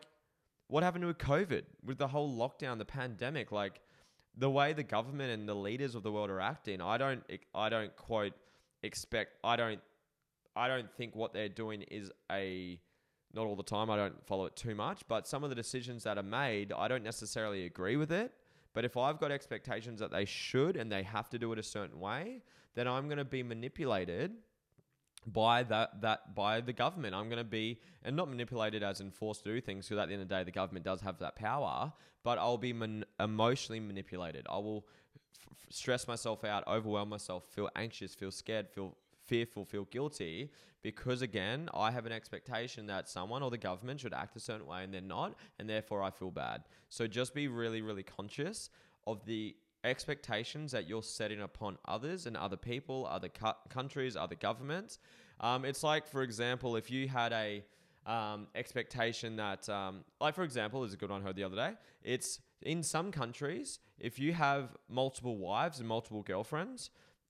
what 0.67 0.83
happened 0.83 1.03
to 1.03 1.13
COVID 1.13 1.63
with 1.85 1.97
the 1.97 2.07
whole 2.07 2.35
lockdown, 2.35 2.77
the 2.77 2.85
pandemic, 2.85 3.51
like 3.51 3.81
the 4.37 4.49
way 4.49 4.73
the 4.73 4.83
government 4.83 5.31
and 5.31 5.47
the 5.47 5.55
leaders 5.55 5.93
of 5.95 6.03
the 6.03 6.11
world 6.11 6.29
are 6.29 6.39
acting. 6.39 6.81
I 6.81 6.97
don't, 6.97 7.23
I 7.53 7.69
don't 7.69 7.95
quote 7.95 8.33
expect. 8.83 9.33
I 9.43 9.55
don't 9.55 9.79
I 10.59 10.67
don't 10.67 10.91
think 10.91 11.15
what 11.15 11.33
they're 11.33 11.49
doing 11.49 11.83
is 11.83 12.11
a 12.31 12.79
not 13.33 13.45
all 13.45 13.55
the 13.55 13.63
time. 13.63 13.89
I 13.89 13.95
don't 13.95 14.25
follow 14.25 14.45
it 14.45 14.55
too 14.55 14.75
much, 14.75 15.01
but 15.07 15.27
some 15.27 15.43
of 15.43 15.49
the 15.49 15.55
decisions 15.55 16.03
that 16.03 16.17
are 16.17 16.23
made, 16.23 16.73
I 16.75 16.87
don't 16.87 17.03
necessarily 17.03 17.65
agree 17.65 17.95
with 17.95 18.11
it. 18.11 18.33
But 18.73 18.85
if 18.85 18.97
I've 18.97 19.19
got 19.19 19.31
expectations 19.31 19.99
that 19.99 20.11
they 20.11 20.25
should 20.25 20.75
and 20.75 20.91
they 20.91 21.03
have 21.03 21.29
to 21.29 21.39
do 21.39 21.51
it 21.53 21.59
a 21.59 21.63
certain 21.63 21.99
way, 21.99 22.41
then 22.75 22.87
I'm 22.87 23.05
going 23.07 23.17
to 23.17 23.25
be 23.25 23.41
manipulated 23.41 24.33
by 25.27 25.63
that 25.63 26.01
that 26.01 26.35
by 26.35 26.61
the 26.61 26.73
government. 26.73 27.15
I'm 27.15 27.29
going 27.29 27.39
to 27.39 27.43
be 27.43 27.79
and 28.03 28.15
not 28.15 28.29
manipulated 28.29 28.83
as 28.83 29.01
enforced 29.01 29.43
to 29.43 29.53
do 29.53 29.61
things 29.61 29.87
because 29.87 30.01
at 30.01 30.07
the 30.07 30.13
end 30.13 30.23
of 30.23 30.29
the 30.29 30.35
day 30.35 30.43
the 30.43 30.51
government 30.51 30.85
does 30.85 31.01
have 31.01 31.19
that 31.19 31.35
power, 31.35 31.93
but 32.23 32.37
I'll 32.37 32.57
be 32.57 32.73
man- 32.73 33.05
emotionally 33.19 33.79
manipulated. 33.79 34.45
I 34.49 34.57
will 34.57 34.85
f- 35.15 35.65
stress 35.69 36.07
myself 36.07 36.43
out, 36.43 36.67
overwhelm 36.67 37.09
myself, 37.09 37.43
feel 37.49 37.69
anxious, 37.75 38.15
feel 38.15 38.31
scared, 38.31 38.69
feel 38.69 38.95
fearful, 39.29 39.63
feel 39.63 39.86
guilty 39.86 40.50
because 40.81 41.21
again, 41.21 41.69
I 41.74 41.91
have 41.91 42.05
an 42.05 42.12
expectation 42.12 42.88
that 42.88 43.07
someone 43.07 43.43
or 43.43 43.51
the 43.51 43.57
government 43.57 44.00
should 44.00 44.13
act 44.13 44.36
a 44.36 44.39
certain 44.39 44.65
way 44.65 44.83
and 44.83 44.93
they're 44.93 45.01
not, 45.01 45.36
and 45.59 45.69
therefore 45.69 46.01
I 46.01 46.09
feel 46.09 46.31
bad. 46.31 46.63
So 46.89 47.05
just 47.05 47.33
be 47.33 47.48
really, 47.48 47.81
really 47.81 48.03
conscious 48.03 48.69
of 49.05 49.25
the 49.25 49.55
expectations 49.83 50.71
that 50.71 50.88
you're 50.88 51.03
setting 51.03 51.41
upon 51.41 51.77
others 51.86 52.25
and 52.25 52.36
other 52.36 52.57
people, 52.57 53.07
other 53.09 53.29
cu- 53.29 53.59
countries, 53.69 54.15
other 54.15 54.36
governments. 54.36 55.00
Um, 55.39 55.63
it's 55.63 55.83
like, 55.83 56.07
for 56.07 56.24
example, 56.24 56.75
if 56.75 56.89
you 56.89 57.07
had 57.07 57.33
a 57.33 57.63
um, 58.05 58.48
expectation 58.55 59.36
that, 59.36 59.69
um, 59.69 60.03
like 60.19 60.33
for 60.36 60.43
example, 60.43 60.83
is 60.83 60.93
a 60.93 60.98
good 60.98 61.12
one 61.12 61.21
I 61.21 61.25
heard 61.25 61.36
the 61.36 61.43
other 61.43 61.55
day. 61.55 61.74
It's 62.03 62.39
in 62.62 62.83
some 62.83 63.12
countries, 63.12 63.79
if 64.00 64.17
you 64.19 64.33
have 64.33 64.75
multiple 64.89 65.38
wives 65.38 65.79
and 65.79 65.88
multiple 65.88 66.24
girlfriends, 66.24 66.89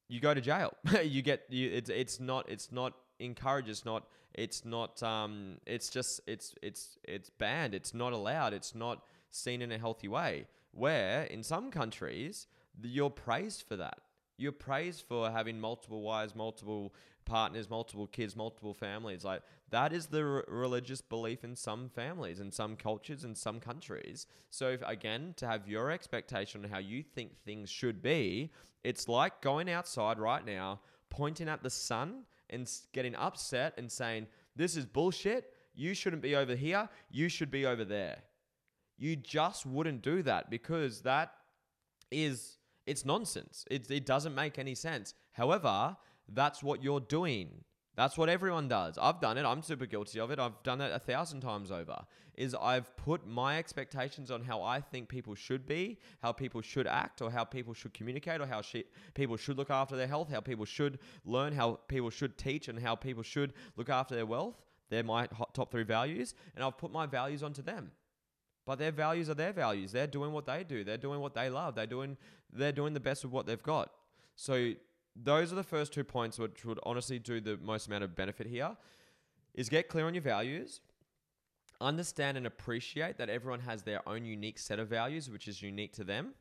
you 0.09 0.19
go 0.19 0.33
to 0.33 0.41
jail. 0.41 0.73
you 1.03 1.21
get 1.21 1.43
you. 1.49 1.69
It's 1.71 1.89
it's 1.89 2.19
not 2.19 2.49
it's 2.49 2.71
not 2.71 2.93
encouraged. 3.19 3.69
It's 3.69 3.85
not 3.85 4.03
it's 4.33 4.65
not 4.65 5.01
um 5.01 5.57
it's 5.65 5.89
just 5.89 6.19
it's 6.27 6.55
it's 6.61 6.97
it's 7.03 7.29
banned. 7.29 7.73
It's 7.73 7.93
not 7.93 8.11
allowed. 8.11 8.53
It's 8.53 8.75
not 8.75 9.03
seen 9.31 9.61
in 9.61 9.71
a 9.71 9.77
healthy 9.77 10.07
way. 10.07 10.47
Where 10.71 11.23
in 11.23 11.43
some 11.43 11.71
countries 11.71 12.47
you're 12.81 13.09
praised 13.09 13.63
for 13.67 13.75
that. 13.77 13.99
You're 14.39 14.53
praised 14.53 15.03
for 15.07 15.29
having 15.29 15.59
multiple 15.59 16.01
wives, 16.01 16.35
multiple 16.35 16.93
partners, 17.25 17.69
multiple 17.69 18.07
kids, 18.07 18.35
multiple 18.35 18.73
families. 18.73 19.23
Like 19.23 19.41
that 19.69 19.93
is 19.93 20.07
the 20.07 20.23
r- 20.23 20.45
religious 20.47 21.01
belief 21.01 21.43
in 21.43 21.55
some 21.55 21.89
families 21.89 22.39
in 22.39 22.51
some 22.51 22.75
cultures 22.75 23.23
in 23.23 23.35
some 23.35 23.59
countries. 23.59 24.27
So 24.49 24.69
if, 24.69 24.81
again, 24.81 25.33
to 25.37 25.47
have 25.47 25.67
your 25.67 25.91
expectation 25.91 26.63
on 26.63 26.69
how 26.71 26.79
you 26.79 27.03
think 27.03 27.37
things 27.43 27.69
should 27.69 28.01
be, 28.01 28.51
it's 28.83 29.07
like 29.07 29.41
going 29.41 29.69
outside 29.69 30.19
right 30.19 30.45
now, 30.45 30.79
pointing 31.09 31.49
at 31.49 31.61
the 31.61 31.69
sun 31.69 32.23
and 32.49 32.71
getting 32.93 33.15
upset 33.15 33.73
and 33.77 33.91
saying, 33.91 34.27
"This 34.55 34.75
is 34.75 34.85
bullshit. 34.85 35.53
You 35.75 35.93
shouldn't 35.93 36.21
be 36.21 36.35
over 36.35 36.55
here. 36.55 36.89
You 37.11 37.29
should 37.29 37.51
be 37.51 37.65
over 37.65 37.85
there." 37.85 38.23
You 38.97 39.15
just 39.15 39.65
wouldn't 39.65 40.01
do 40.01 40.23
that 40.23 40.49
because 40.49 41.01
that 41.01 41.33
is 42.11 42.58
it's 42.89 43.05
nonsense. 43.05 43.65
It, 43.69 43.89
it 43.91 44.05
doesn't 44.05 44.35
make 44.35 44.57
any 44.57 44.75
sense. 44.75 45.13
However, 45.33 45.95
that's 46.27 46.63
what 46.63 46.83
you're 46.83 46.99
doing. 46.99 47.63
That's 47.95 48.17
what 48.17 48.29
everyone 48.29 48.67
does. 48.69 48.97
I've 48.97 49.19
done 49.19 49.37
it. 49.37 49.45
I'm 49.45 49.61
super 49.61 49.85
guilty 49.85 50.19
of 50.19 50.31
it. 50.31 50.39
I've 50.39 50.63
done 50.63 50.79
it 50.79 50.91
a 50.93 50.99
thousand 50.99 51.41
times 51.41 51.69
over. 51.69 51.99
Is 52.35 52.55
I've 52.55 52.95
put 52.95 53.27
my 53.27 53.57
expectations 53.57 54.31
on 54.31 54.41
how 54.41 54.63
I 54.63 54.79
think 54.79 55.09
people 55.09 55.35
should 55.35 55.65
be, 55.65 55.99
how 56.21 56.31
people 56.31 56.61
should 56.61 56.87
act, 56.87 57.21
or 57.21 57.29
how 57.29 57.43
people 57.43 57.73
should 57.73 57.93
communicate, 57.93 58.39
or 58.39 58.45
how 58.47 58.61
she, 58.61 58.85
people 59.13 59.35
should 59.35 59.57
look 59.57 59.69
after 59.69 59.97
their 59.97 60.07
health, 60.07 60.31
how 60.31 60.39
people 60.39 60.63
should 60.63 60.99
learn, 61.25 61.51
how 61.51 61.79
people 61.89 62.09
should 62.09 62.37
teach, 62.37 62.69
and 62.69 62.79
how 62.79 62.95
people 62.95 63.23
should 63.23 63.51
look 63.75 63.89
after 63.89 64.15
their 64.15 64.25
wealth. 64.25 64.55
They're 64.89 65.03
my 65.03 65.27
top 65.53 65.69
three 65.69 65.83
values, 65.83 66.33
and 66.55 66.63
I've 66.63 66.77
put 66.77 66.91
my 66.91 67.05
values 67.05 67.43
onto 67.43 67.61
them. 67.61 67.91
But 68.69 68.77
their 68.77 68.91
values 68.91 69.31
are 69.31 69.33
their 69.33 69.51
values. 69.51 69.91
They're 69.91 70.05
doing 70.05 70.31
what 70.31 70.45
they 70.45 70.63
do. 70.63 70.83
They're 70.83 70.95
doing 70.95 71.21
what 71.21 71.33
they 71.33 71.49
love. 71.49 71.73
They're 71.73 71.87
doing 71.87 72.17
they're 72.53 72.71
doing 72.71 72.93
the 72.93 72.99
best 72.99 73.23
with 73.23 73.33
what 73.33 73.47
they've 73.47 73.63
got. 73.63 73.89
So 74.35 74.73
those 75.15 75.51
are 75.51 75.55
the 75.55 75.63
first 75.63 75.91
two 75.91 76.03
points 76.03 76.37
which 76.37 76.63
would 76.65 76.79
honestly 76.83 77.17
do 77.17 77.41
the 77.41 77.57
most 77.57 77.87
amount 77.87 78.03
of 78.03 78.15
benefit 78.15 78.45
here 78.45 78.77
is 79.55 79.69
get 79.69 79.87
clear 79.89 80.05
on 80.05 80.13
your 80.13 80.21
values 80.21 80.81
understand 81.81 82.37
and 82.37 82.45
appreciate 82.45 83.17
that 83.17 83.27
everyone 83.27 83.61
has 83.61 83.81
their 83.81 84.07
own 84.07 84.23
unique 84.23 84.59
set 84.59 84.77
of 84.77 84.87
values 84.87 85.31
which 85.31 85.47
is 85.47 85.63
unique 85.63 85.93
to 85.93 86.03
them 86.03 86.35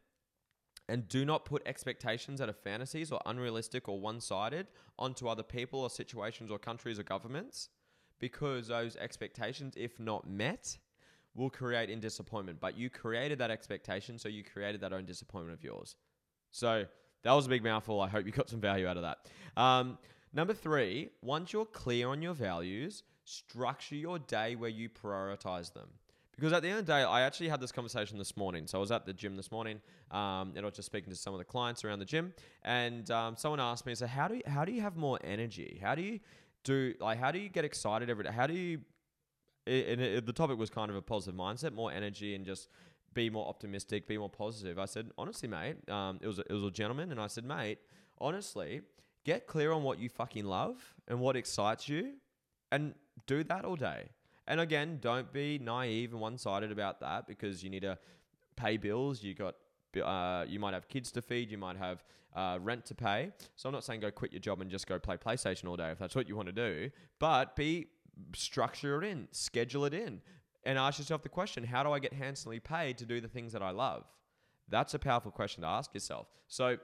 and 0.87 1.09
do 1.09 1.25
not 1.25 1.47
put 1.47 1.63
expectations 1.65 2.41
that 2.41 2.51
are 2.51 2.61
fantasies 2.69 3.11
or 3.11 3.23
unrealistic 3.25 3.89
or 3.89 3.99
one-sided 3.99 4.67
onto 4.99 5.29
other 5.29 5.43
people 5.43 5.81
or 5.81 5.89
situations 5.89 6.51
or 6.51 6.59
countries 6.59 6.99
or 6.99 7.05
governments 7.05 7.71
because 8.19 8.69
those 8.69 8.97
expectations 8.97 9.73
if 9.79 9.99
not 9.99 10.29
met 10.29 10.77
will 11.39 11.51
create 11.51 11.89
in 11.89 12.01
disappointment 12.01 12.59
but 12.61 12.77
you 12.77 12.91
created 12.91 13.39
that 13.39 13.51
expectation 13.51 14.19
so 14.19 14.29
you 14.29 14.45
created 14.45 14.81
that 14.81 14.93
own 14.93 15.07
disappointment 15.07 15.57
of 15.57 15.65
yours 15.65 15.97
so 16.51 16.85
that 17.23 17.33
was 17.33 17.47
a 17.47 17.49
big 17.49 17.65
mouthful. 17.65 18.01
I 18.01 18.09
hope 18.09 18.27
you 18.27 18.33
got 18.33 18.49
some 18.49 18.61
value 18.61 18.87
out 18.87 18.97
of 18.97 19.03
that. 19.03 19.19
Um, 19.61 19.99
number 20.33 20.55
three, 20.55 21.11
once 21.23 21.53
you're 21.53 21.67
clear 21.67 22.09
on 22.09 22.23
your 22.23 22.35
values, 22.35 23.03
structure 23.25 23.97
your 23.97 24.19
day 24.19 24.55
where 24.55 24.71
you 24.71 24.89
prioritize 24.89 25.73
them. 25.73 25.89
Because 26.37 26.53
at 26.53 26.63
the 26.63 26.69
end 26.69 26.79
of 26.79 26.87
the 26.87 26.93
day, 26.93 27.03
I 27.03 27.23
actually 27.23 27.49
had 27.49 27.61
this 27.61 27.73
conversation 27.73 28.17
this 28.17 28.37
morning. 28.37 28.69
So 28.69 28.79
I 28.79 28.81
was 28.81 28.93
at 28.93 29.05
the 29.05 29.13
gym 29.13 29.37
this 29.37 29.51
morning, 29.51 29.81
um, 30.13 30.53
and 30.55 30.61
I 30.61 30.65
was 30.67 30.75
just 30.75 30.87
speaking 30.87 31.11
to 31.11 31.19
some 31.19 31.35
of 31.35 31.39
the 31.39 31.45
clients 31.45 31.85
around 31.85 31.99
the 31.99 32.05
gym, 32.05 32.33
and 32.63 33.11
um, 33.11 33.37
someone 33.37 33.59
asked 33.59 33.85
me, 33.87 33.97
"So 33.97 34.07
how 34.07 34.29
do 34.29 34.37
you, 34.37 34.43
how 34.47 34.65
do 34.65 34.71
you 34.71 34.81
have 34.81 34.97
more 34.97 35.19
energy? 35.25 35.81
How 35.83 35.97
do 35.97 36.03
you 36.03 36.21
do 36.63 36.95
like 37.01 37.19
how 37.19 37.33
do 37.33 37.41
you 37.41 37.49
get 37.49 37.65
excited 37.65 38.09
every 38.09 38.23
day? 38.23 38.31
How 38.31 38.47
do 38.47 38.55
you?" 38.55 38.79
And 39.69 40.01
it, 40.01 40.27
the 40.27 40.33
topic 40.33 40.59
was 40.59 40.71
kind 40.71 40.91
of 40.91 40.97
a 40.97 41.03
positive 41.03 41.39
mindset, 41.39 41.75
more 41.75 41.93
energy, 41.93 42.35
and 42.35 42.45
just 42.45 42.69
be 43.15 43.31
more 43.31 43.47
optimistic, 43.49 44.07
be 44.07 44.19
more 44.19 44.31
positive. 44.31 44.79
I 44.79 44.87
said, 44.87 45.11
honestly, 45.19 45.49
mate, 45.49 45.77
um, 45.91 46.19
it 46.23 46.27
was 46.27 46.39
a, 46.39 46.43
it 46.43 46.53
was 46.53 46.65
a 46.65 46.71
gentleman, 46.71 47.11
and 47.11 47.21
I 47.21 47.27
said, 47.27 47.45
mate, 47.45 47.79
honestly, 48.19 48.83
get 49.25 49.47
clear 49.47 49.73
on 49.73 49.83
what 49.83 49.99
you 49.99 50.09
fucking 50.09 50.45
love 50.45 50.95
and 51.07 51.21
what 51.21 51.37
excites 51.37 51.89
you, 51.89 52.15
and 52.73 52.95
do 53.27 53.45
that 53.45 53.65
all 53.65 53.77
day. 53.77 54.11
And 54.47 54.61
again, 54.61 54.99
don't 55.03 55.31
be 55.33 55.59
naive 55.59 56.13
and 56.13 56.21
one 56.21 56.39
sided 56.39 56.73
about 56.73 57.01
that 57.01 57.27
because 57.27 57.63
you 57.63 57.69
need 57.69 57.83
to 57.83 57.99
pay 58.57 58.79
bills. 58.79 59.23
You 59.23 59.35
got 59.35 59.57
uh, 60.03 60.45
you 60.49 60.59
might 60.59 60.75
have 60.75 60.89
kids 60.89 61.11
to 61.13 61.23
feed, 61.23 61.51
you 61.51 61.59
might 61.59 61.77
have 61.77 62.03
uh, 62.35 62.59
rent 62.61 62.85
to 62.87 62.95
pay. 62.95 63.33
So 63.57 63.69
I'm 63.69 63.73
not 63.73 63.85
saying 63.85 64.01
go 64.01 64.11
quit 64.11 64.33
your 64.33 64.41
job 64.41 64.61
and 64.61 64.71
just 64.71 64.87
go 64.87 64.99
play 64.99 65.17
PlayStation 65.17 65.69
all 65.69 65.77
day 65.77 65.91
if 65.91 65.99
that's 65.99 66.15
what 66.15 66.29
you 66.29 66.37
want 66.37 66.47
to 66.47 66.53
do, 66.53 66.91
but 67.19 67.57
be 67.57 67.89
structure 68.35 69.03
it 69.03 69.07
in, 69.07 69.29
schedule 69.33 69.85
it 69.85 69.95
in 69.95 70.21
and 70.65 70.79
ask 70.79 70.99
yourself 70.99 71.23
the 71.23 71.29
question 71.29 71.65
how 71.65 71.83
do 71.83 71.93
I 71.93 71.99
get 71.99 72.13
handsomely 72.13 72.61
paid 72.61 72.99
to 72.99 73.07
do 73.07 73.21
the 73.21 73.29
things 73.29 73.53
that 73.53 73.63
I 73.63 73.71
love? 73.71 74.05
That's 74.69 74.95
a 74.95 74.99
powerful 74.99 75.31
question 75.31 75.63
to 75.63 75.69
ask 75.69 75.95
yourself. 75.95 76.27
So, 76.47 76.77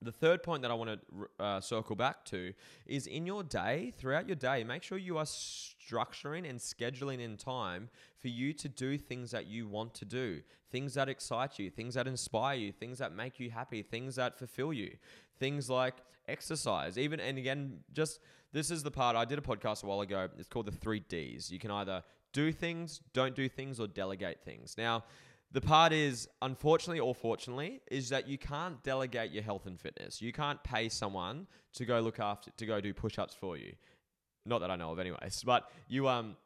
the 0.00 0.10
third 0.10 0.42
point 0.42 0.62
that 0.62 0.70
I 0.72 0.74
want 0.74 0.98
to 0.98 1.44
uh, 1.44 1.60
circle 1.60 1.94
back 1.94 2.24
to 2.24 2.52
is 2.86 3.06
in 3.06 3.24
your 3.24 3.44
day, 3.44 3.92
throughout 3.96 4.26
your 4.26 4.34
day, 4.34 4.64
make 4.64 4.82
sure 4.82 4.98
you 4.98 5.16
are 5.18 5.24
structuring 5.24 6.48
and 6.48 6.58
scheduling 6.58 7.20
in 7.20 7.36
time 7.36 7.88
for 8.18 8.26
you 8.26 8.52
to 8.54 8.68
do 8.68 8.98
things 8.98 9.30
that 9.30 9.46
you 9.46 9.68
want 9.68 9.94
to 9.94 10.04
do, 10.04 10.40
things 10.72 10.94
that 10.94 11.08
excite 11.08 11.58
you, 11.60 11.70
things 11.70 11.94
that 11.94 12.08
inspire 12.08 12.56
you, 12.56 12.72
things 12.72 12.98
that 12.98 13.14
make 13.14 13.38
you 13.38 13.50
happy, 13.50 13.80
things 13.82 14.16
that 14.16 14.36
fulfill 14.36 14.72
you, 14.72 14.96
things 15.38 15.70
like 15.70 15.94
exercise. 16.26 16.98
Even, 16.98 17.20
and 17.20 17.38
again, 17.38 17.78
just 17.92 18.18
this 18.52 18.70
is 18.70 18.82
the 18.82 18.90
part 18.90 19.16
I 19.16 19.24
did 19.24 19.38
a 19.38 19.42
podcast 19.42 19.82
a 19.82 19.86
while 19.86 20.00
ago. 20.00 20.28
It's 20.38 20.48
called 20.48 20.66
the 20.66 20.72
three 20.72 21.00
D's. 21.00 21.50
You 21.50 21.58
can 21.58 21.70
either 21.70 22.02
do 22.32 22.52
things, 22.52 23.00
don't 23.12 23.34
do 23.34 23.48
things, 23.48 23.80
or 23.80 23.86
delegate 23.86 24.40
things. 24.44 24.74
Now, 24.76 25.04
the 25.52 25.60
part 25.60 25.92
is, 25.92 26.28
unfortunately 26.40 27.00
or 27.00 27.14
fortunately, 27.14 27.80
is 27.90 28.08
that 28.08 28.26
you 28.26 28.38
can't 28.38 28.82
delegate 28.82 29.32
your 29.32 29.42
health 29.42 29.66
and 29.66 29.78
fitness. 29.78 30.22
You 30.22 30.32
can't 30.32 30.62
pay 30.62 30.88
someone 30.88 31.46
to 31.74 31.84
go 31.84 32.00
look 32.00 32.20
after, 32.20 32.50
to 32.50 32.66
go 32.66 32.80
do 32.80 32.94
push 32.94 33.18
ups 33.18 33.34
for 33.34 33.56
you. 33.56 33.72
Not 34.46 34.60
that 34.60 34.70
I 34.70 34.76
know 34.76 34.92
of, 34.92 34.98
anyways. 34.98 35.42
But 35.46 35.70
you 35.88 36.08
um, 36.08 36.36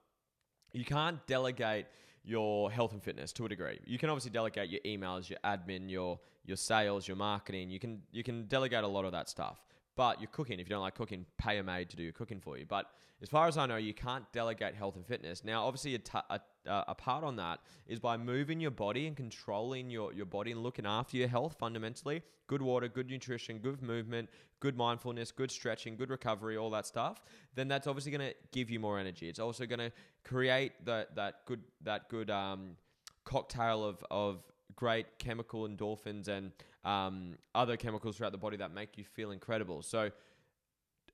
you 0.73 0.85
can't 0.85 1.25
delegate 1.27 1.87
your 2.25 2.71
health 2.71 2.93
and 2.93 3.03
fitness 3.03 3.33
to 3.35 3.47
a 3.47 3.49
degree. 3.49 3.79
You 3.85 3.99
can 3.99 4.11
obviously 4.11 4.33
delegate 4.33 4.69
your 4.71 4.81
emails, 4.85 5.31
your 5.31 5.39
admin, 5.45 5.89
your 5.91 6.19
your 6.45 6.57
sales, 6.57 7.07
your 7.07 7.17
marketing. 7.17 7.71
You 7.71 7.79
can 7.79 8.03
you 8.13 8.23
can 8.23 8.47
delegate 8.47 8.85
a 8.85 8.89
lot 8.89 9.05
of 9.05 9.13
that 9.13 9.29
stuff. 9.29 9.66
But 9.97 10.21
you're 10.21 10.31
cooking. 10.31 10.61
If 10.61 10.69
you 10.69 10.75
don't 10.75 10.83
like 10.83 10.95
cooking, 10.95 11.25
pay 11.39 11.59
a 11.59 11.63
maid 11.63 11.89
to 11.91 11.97
do 11.97 12.03
your 12.03 12.13
cooking 12.13 12.41
for 12.41 12.59
you. 12.59 12.67
But 12.67 12.87
as 13.23 13.31
far 13.31 13.49
as 13.49 13.57
I 13.57 13.65
know, 13.65 13.77
you 13.77 13.95
can't 13.95 14.31
delegate 14.33 14.75
health 14.75 14.97
and 14.97 15.07
fitness. 15.07 15.43
Now, 15.43 15.65
obviously, 15.65 15.95
a, 15.95 15.99
t- 15.99 16.19
a, 16.29 16.41
a 16.67 16.95
part 16.95 17.25
on 17.25 17.37
that 17.37 17.61
is 17.87 17.99
by 17.99 18.19
moving 18.19 18.61
your 18.61 18.71
body 18.71 19.07
and 19.07 19.17
controlling 19.17 19.89
your, 19.89 20.13
your 20.13 20.27
body 20.27 20.53
and 20.53 20.63
looking 20.63 20.85
after 20.85 21.17
your 21.17 21.29
health 21.29 21.57
fundamentally. 21.59 22.23
Good 22.47 22.61
water, 22.61 22.89
good 22.89 23.09
nutrition, 23.09 23.59
good 23.59 23.83
movement, 23.83 24.29
good 24.61 24.77
mindfulness, 24.77 25.33
good 25.33 25.51
stretching, 25.51 25.97
good 25.97 26.11
recovery, 26.11 26.59
all 26.59 26.71
that 26.71 26.87
stuff. 26.87 27.23
Then 27.55 27.67
that's 27.67 27.87
obviously 27.87 28.13
going 28.13 28.29
to 28.29 28.35
give 28.53 28.69
you 28.69 28.79
more 28.79 28.99
energy. 28.99 29.31
It's 29.31 29.41
also 29.41 29.65
going 29.65 29.79
to 29.79 29.93
create 30.23 30.73
the, 30.85 31.09
that 31.15 31.47
good 31.47 31.63
that 31.85 32.11
good 32.11 32.31
um, 32.31 32.77
cocktail 33.25 33.83
of, 33.85 34.05
of 34.11 34.43
great 34.77 35.19
chemical 35.19 35.69
endorphins 35.69 36.29
and 36.29 36.53
um, 36.85 37.35
other 37.55 37.77
chemicals 37.77 38.17
throughout 38.17 38.33
the 38.33 38.39
body 38.39 38.57
that 38.59 38.73
make 38.73 38.97
you 38.97 39.05
feel 39.05 39.31
incredible. 39.31 39.83
So, 39.83 40.11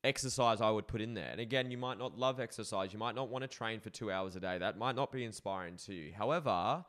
exercise 0.04 0.60
I 0.60 0.70
would 0.70 0.86
put 0.88 1.00
in 1.00 1.14
there. 1.14 1.28
And 1.30 1.40
again, 1.40 1.70
you 1.70 1.78
might 1.78 1.98
not 1.98 2.18
love 2.18 2.40
exercise. 2.40 2.92
You 2.92 2.98
might 2.98 3.14
not 3.14 3.28
want 3.28 3.42
to 3.42 3.48
train 3.48 3.80
for 3.80 3.90
two 3.90 4.10
hours 4.10 4.36
a 4.36 4.40
day. 4.40 4.58
That 4.58 4.76
might 4.76 4.96
not 4.96 5.12
be 5.12 5.24
inspiring 5.24 5.76
to 5.86 5.94
you. 5.94 6.12
However, 6.12 6.84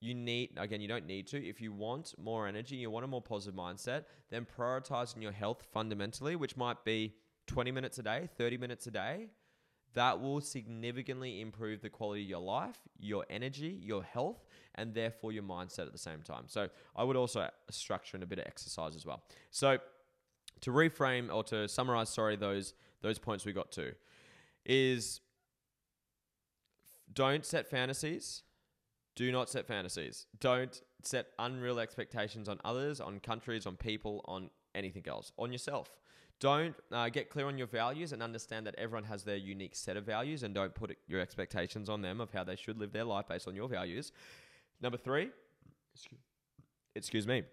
you 0.00 0.14
need, 0.14 0.50
again, 0.56 0.80
you 0.80 0.88
don't 0.88 1.06
need 1.06 1.26
to. 1.28 1.44
If 1.44 1.60
you 1.60 1.72
want 1.72 2.14
more 2.22 2.46
energy, 2.46 2.76
you 2.76 2.90
want 2.90 3.04
a 3.04 3.08
more 3.08 3.22
positive 3.22 3.58
mindset, 3.58 4.04
then 4.30 4.46
prioritizing 4.46 5.22
your 5.22 5.32
health 5.32 5.66
fundamentally, 5.72 6.36
which 6.36 6.56
might 6.56 6.84
be 6.84 7.14
20 7.46 7.72
minutes 7.72 7.98
a 7.98 8.02
day, 8.02 8.28
30 8.36 8.58
minutes 8.58 8.86
a 8.86 8.90
day, 8.90 9.28
that 9.96 10.20
will 10.20 10.42
significantly 10.42 11.40
improve 11.40 11.80
the 11.80 11.88
quality 11.88 12.22
of 12.22 12.28
your 12.28 12.40
life, 12.40 12.76
your 13.00 13.24
energy, 13.30 13.80
your 13.82 14.02
health, 14.02 14.44
and 14.74 14.94
therefore 14.94 15.32
your 15.32 15.42
mindset 15.42 15.86
at 15.86 15.92
the 15.92 15.98
same 15.98 16.20
time. 16.20 16.44
So 16.48 16.68
I 16.94 17.02
would 17.02 17.16
also 17.16 17.48
structure 17.70 18.14
in 18.18 18.22
a 18.22 18.26
bit 18.26 18.38
of 18.38 18.44
exercise 18.46 18.94
as 18.94 19.06
well. 19.06 19.22
So 19.50 19.78
to 20.60 20.70
reframe 20.70 21.34
or 21.34 21.42
to 21.44 21.66
summarize, 21.66 22.10
sorry, 22.10 22.36
those 22.36 22.74
those 23.00 23.18
points 23.18 23.46
we 23.46 23.54
got 23.54 23.72
to 23.72 23.94
is 24.66 25.20
don't 27.12 27.46
set 27.46 27.66
fantasies. 27.66 28.42
Do 29.14 29.32
not 29.32 29.48
set 29.48 29.66
fantasies. 29.66 30.26
Don't 30.40 30.78
set 31.02 31.28
unreal 31.38 31.78
expectations 31.78 32.50
on 32.50 32.60
others, 32.66 33.00
on 33.00 33.18
countries, 33.18 33.64
on 33.64 33.76
people, 33.76 34.22
on 34.26 34.50
anything 34.74 35.04
else, 35.08 35.32
on 35.38 35.52
yourself. 35.52 35.88
Don't 36.38 36.74
uh, 36.92 37.08
get 37.08 37.30
clear 37.30 37.46
on 37.46 37.56
your 37.56 37.66
values 37.66 38.12
and 38.12 38.22
understand 38.22 38.66
that 38.66 38.74
everyone 38.76 39.04
has 39.04 39.24
their 39.24 39.36
unique 39.36 39.74
set 39.74 39.96
of 39.96 40.04
values 40.04 40.42
and 40.42 40.54
don't 40.54 40.74
put 40.74 40.96
your 41.08 41.20
expectations 41.20 41.88
on 41.88 42.02
them 42.02 42.20
of 42.20 42.30
how 42.30 42.44
they 42.44 42.56
should 42.56 42.78
live 42.78 42.92
their 42.92 43.04
life 43.04 43.26
based 43.28 43.48
on 43.48 43.54
your 43.54 43.68
values. 43.68 44.12
Number 44.82 44.98
three, 44.98 45.30
excuse 46.94 47.26
me, 47.26 47.44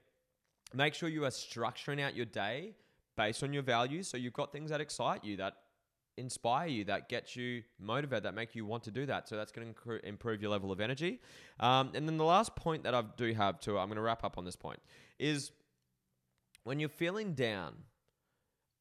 make 0.74 0.94
sure 0.94 1.08
you 1.08 1.24
are 1.24 1.30
structuring 1.30 2.02
out 2.02 2.14
your 2.14 2.26
day 2.26 2.74
based 3.16 3.42
on 3.44 3.54
your 3.54 3.64
values. 3.64 4.10
So 4.10 4.18
you've 4.18 4.34
got 4.34 4.52
things 4.52 4.70
that 4.70 4.82
excite 4.82 5.24
you, 5.24 5.38
that 5.38 5.54
inspire 6.18 6.68
you, 6.68 6.84
that 6.84 7.08
get 7.08 7.38
you 7.38 7.64
motivated, 7.80 8.24
that 8.24 8.36
make 8.36 8.54
you 8.54 8.66
want 8.66 8.84
to 8.84 8.92
do 8.92 9.06
that. 9.06 9.30
So 9.30 9.38
that's 9.38 9.52
going 9.54 9.74
to 9.74 10.06
improve 10.06 10.42
your 10.42 10.52
level 10.52 10.72
of 10.74 10.82
energy. 10.82 11.22
Um, 11.60 11.92
and 11.94 12.08
then 12.08 12.18
the 12.18 12.26
last 12.26 12.54
point 12.56 12.84
that 12.84 12.94
I 12.94 13.04
do 13.16 13.34
have 13.34 13.62
to, 13.62 13.80
I'm 13.80 13.88
going 13.88 13.96
to 13.96 14.02
wrap 14.02 14.24
up 14.26 14.38
on 14.38 14.44
this 14.44 14.58
point, 14.58 14.80
is 15.20 15.52
when 16.66 16.80
you're 16.80 16.90
feeling 16.90 17.34
down, 17.34 17.76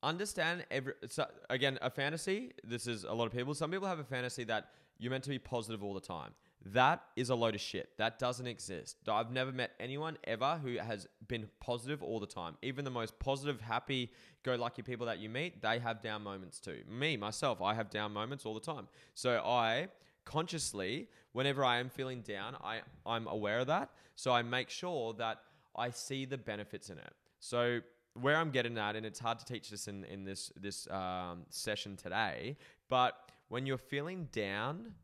understand 0.03 0.65
every 0.71 0.95
so 1.09 1.27
again 1.49 1.79
a 1.81 1.91
fantasy 1.91 2.53
this 2.65 2.87
is 2.87 3.05
a 3.05 3.13
lot 3.13 3.27
of 3.27 3.33
people 3.33 3.55
some 3.55 3.71
people 3.71 3.87
have 3.87 4.01
a 4.01 4.05
fantasy 4.05 4.45
that 4.45 4.71
you're 5.03 5.11
meant 5.11 5.25
to 5.25 5.31
be 5.31 5.39
positive 5.39 5.83
all 5.83 5.95
the 5.95 6.01
time. 6.01 6.31
That 6.65 7.03
is 7.17 7.31
a 7.31 7.35
load 7.35 7.57
of 7.57 7.61
shit. 7.61 7.89
That 7.99 8.21
doesn't 8.21 8.47
exist. 8.47 8.97
I've 9.09 9.33
never 9.33 9.51
met 9.51 9.73
anyone 9.81 10.17
ever 10.25 10.61
who 10.63 10.79
has 10.79 11.09
been 11.27 11.49
positive 11.59 12.05
all 12.05 12.21
the 12.21 12.27
time. 12.27 12.55
Even 12.63 12.85
the 12.85 12.91
most 12.91 13.19
positive 13.19 13.61
happy 13.61 14.13
go 14.45 14.55
lucky 14.55 14.83
people 14.83 15.07
that 15.07 15.19
you 15.19 15.29
meet 15.29 15.61
they 15.61 15.81
have 15.81 16.03
down 16.03 16.23
moments 16.23 16.61
too. 16.61 16.83
Me 16.89 17.17
myself 17.17 17.61
i 17.61 17.75
have 17.75 17.91
down 17.91 18.13
moments 18.13 18.47
all 18.47 18.55
the 18.55 18.61
time. 18.61 18.87
So 19.15 19.39
i 19.45 19.89
consciously 20.25 21.09
whenever 21.33 21.65
i 21.65 21.79
am 21.79 21.89
feeling 21.89 22.21
down 22.21 22.57
i 22.63 22.81
i'm 23.05 23.27
aware 23.27 23.59
of 23.59 23.67
that. 23.67 23.91
So 24.15 24.31
i 24.33 24.43
make 24.43 24.71
sure 24.71 25.15
that 25.15 25.39
i 25.75 25.91
see 25.91 26.25
the 26.27 26.39
benefits 26.39 26.91
in 26.91 26.99
it. 26.99 27.13
So 27.41 27.81
where 28.21 28.37
I'm 28.37 28.51
getting 28.51 28.77
at, 28.79 28.97
and 28.97 29.07
it's 29.07 29.19
hard 29.19 29.39
to 29.39 29.45
teach 29.45 29.71
this 29.71 29.89
in, 29.89 30.05
in 30.05 30.25
this 30.25 30.53
this 30.61 30.89
um, 30.91 31.45
session 31.49 31.97
today, 31.97 32.57
but 32.89 33.31
when 33.49 33.67
you're 33.67 33.79
feeling 33.79 34.29
down, 34.33 34.95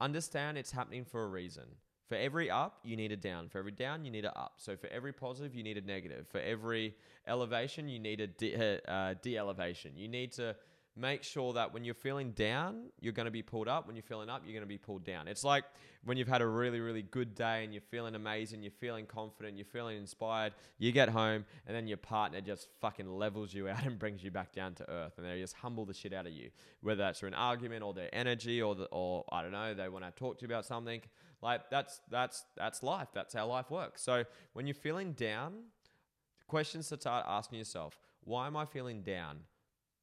understand 0.00 0.58
it's 0.58 0.70
happening 0.70 1.04
for 1.04 1.24
a 1.24 1.28
reason. 1.28 1.64
For 2.08 2.14
every 2.14 2.50
up, 2.50 2.78
you 2.84 2.96
need 2.96 3.12
a 3.12 3.16
down. 3.16 3.48
For 3.48 3.58
every 3.58 3.72
down, 3.72 4.04
you 4.04 4.10
need 4.10 4.24
a 4.24 4.36
up. 4.38 4.54
So 4.56 4.76
for 4.76 4.86
every 4.86 5.12
positive, 5.12 5.54
you 5.54 5.62
need 5.62 5.76
a 5.76 5.82
negative. 5.82 6.26
For 6.26 6.40
every 6.40 6.94
elevation, 7.26 7.86
you 7.88 7.98
need 7.98 8.20
a 8.20 8.26
de- 8.26 8.80
uh, 8.88 9.14
de-elevation. 9.20 9.92
You 9.94 10.08
need 10.08 10.32
to 10.32 10.56
make 10.98 11.22
sure 11.22 11.52
that 11.52 11.72
when 11.72 11.84
you're 11.84 11.94
feeling 11.94 12.32
down, 12.32 12.90
you're 13.00 13.12
going 13.12 13.26
to 13.26 13.32
be 13.32 13.42
pulled 13.42 13.68
up. 13.68 13.86
When 13.86 13.94
you're 13.94 14.02
feeling 14.02 14.28
up, 14.28 14.42
you're 14.44 14.52
going 14.52 14.62
to 14.62 14.66
be 14.66 14.78
pulled 14.78 15.04
down. 15.04 15.28
It's 15.28 15.44
like 15.44 15.64
when 16.04 16.16
you've 16.16 16.28
had 16.28 16.42
a 16.42 16.46
really, 16.46 16.80
really 16.80 17.02
good 17.02 17.34
day 17.34 17.64
and 17.64 17.72
you're 17.72 17.82
feeling 17.82 18.14
amazing, 18.14 18.62
you're 18.62 18.72
feeling 18.72 19.06
confident, 19.06 19.56
you're 19.56 19.64
feeling 19.64 19.96
inspired. 19.96 20.54
You 20.78 20.90
get 20.92 21.08
home 21.08 21.44
and 21.66 21.76
then 21.76 21.86
your 21.86 21.96
partner 21.98 22.40
just 22.40 22.68
fucking 22.80 23.08
levels 23.08 23.54
you 23.54 23.68
out 23.68 23.84
and 23.84 23.98
brings 23.98 24.22
you 24.24 24.30
back 24.30 24.52
down 24.52 24.74
to 24.74 24.90
earth, 24.90 25.12
and 25.18 25.26
they 25.26 25.40
just 25.40 25.54
humble 25.54 25.84
the 25.84 25.94
shit 25.94 26.12
out 26.12 26.26
of 26.26 26.32
you. 26.32 26.50
Whether 26.82 27.02
that's 27.02 27.20
through 27.20 27.28
an 27.28 27.34
argument 27.34 27.82
or 27.82 27.94
their 27.94 28.12
energy 28.12 28.60
or 28.60 28.74
the, 28.74 28.84
or 28.86 29.24
I 29.30 29.42
don't 29.42 29.52
know, 29.52 29.74
they 29.74 29.88
want 29.88 30.04
to 30.04 30.10
talk 30.10 30.38
to 30.38 30.42
you 30.42 30.52
about 30.52 30.64
something. 30.64 31.00
Like 31.40 31.70
that's 31.70 32.00
that's 32.10 32.44
that's 32.56 32.82
life. 32.82 33.08
That's 33.14 33.34
how 33.34 33.46
life 33.46 33.70
works. 33.70 34.02
So 34.02 34.24
when 34.54 34.66
you're 34.66 34.74
feeling 34.74 35.12
down, 35.12 35.54
questions 36.48 36.88
to 36.88 36.96
start 36.96 37.24
asking 37.28 37.58
yourself: 37.58 37.98
Why 38.24 38.48
am 38.48 38.56
I 38.56 38.64
feeling 38.64 39.02
down? 39.02 39.40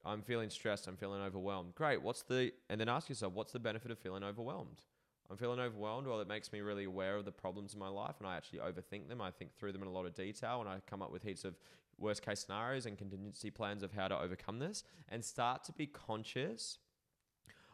I'm 0.05 0.21
feeling 0.21 0.49
stressed. 0.49 0.87
I'm 0.87 0.97
feeling 0.97 1.21
overwhelmed. 1.21 1.73
Great. 1.75 2.01
What's 2.01 2.21
the, 2.21 2.51
and 2.69 2.79
then 2.79 2.89
ask 2.89 3.09
yourself, 3.09 3.33
what's 3.33 3.51
the 3.51 3.59
benefit 3.59 3.91
of 3.91 3.97
feeling 3.97 4.23
overwhelmed? 4.23 4.81
I'm 5.29 5.37
feeling 5.37 5.59
overwhelmed. 5.59 6.07
Well, 6.07 6.21
it 6.21 6.27
makes 6.27 6.53
me 6.53 6.61
really 6.61 6.83
aware 6.83 7.15
of 7.15 7.25
the 7.25 7.31
problems 7.31 7.73
in 7.73 7.79
my 7.79 7.87
life 7.87 8.15
and 8.19 8.27
I 8.27 8.37
actually 8.37 8.59
overthink 8.59 9.07
them. 9.07 9.21
I 9.21 9.31
think 9.31 9.55
through 9.55 9.71
them 9.71 9.81
in 9.81 9.87
a 9.87 9.91
lot 9.91 10.05
of 10.05 10.13
detail 10.13 10.61
and 10.61 10.69
I 10.69 10.79
come 10.87 11.01
up 11.01 11.11
with 11.11 11.23
heaps 11.23 11.43
of 11.43 11.55
worst 11.97 12.23
case 12.23 12.41
scenarios 12.41 12.85
and 12.85 12.97
contingency 12.97 13.49
plans 13.49 13.81
of 13.81 13.93
how 13.93 14.07
to 14.07 14.19
overcome 14.19 14.59
this 14.59 14.83
and 15.09 15.23
start 15.23 15.63
to 15.63 15.71
be 15.71 15.87
conscious 15.87 16.77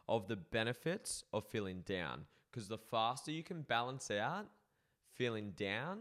of 0.08 0.28
the 0.28 0.36
benefits 0.36 1.24
of 1.32 1.46
feeling 1.46 1.82
down. 1.84 2.22
Because 2.50 2.68
the 2.68 2.78
faster 2.78 3.30
you 3.30 3.42
can 3.42 3.62
balance 3.62 4.10
out 4.10 4.46
feeling 5.14 5.52
down, 5.56 6.00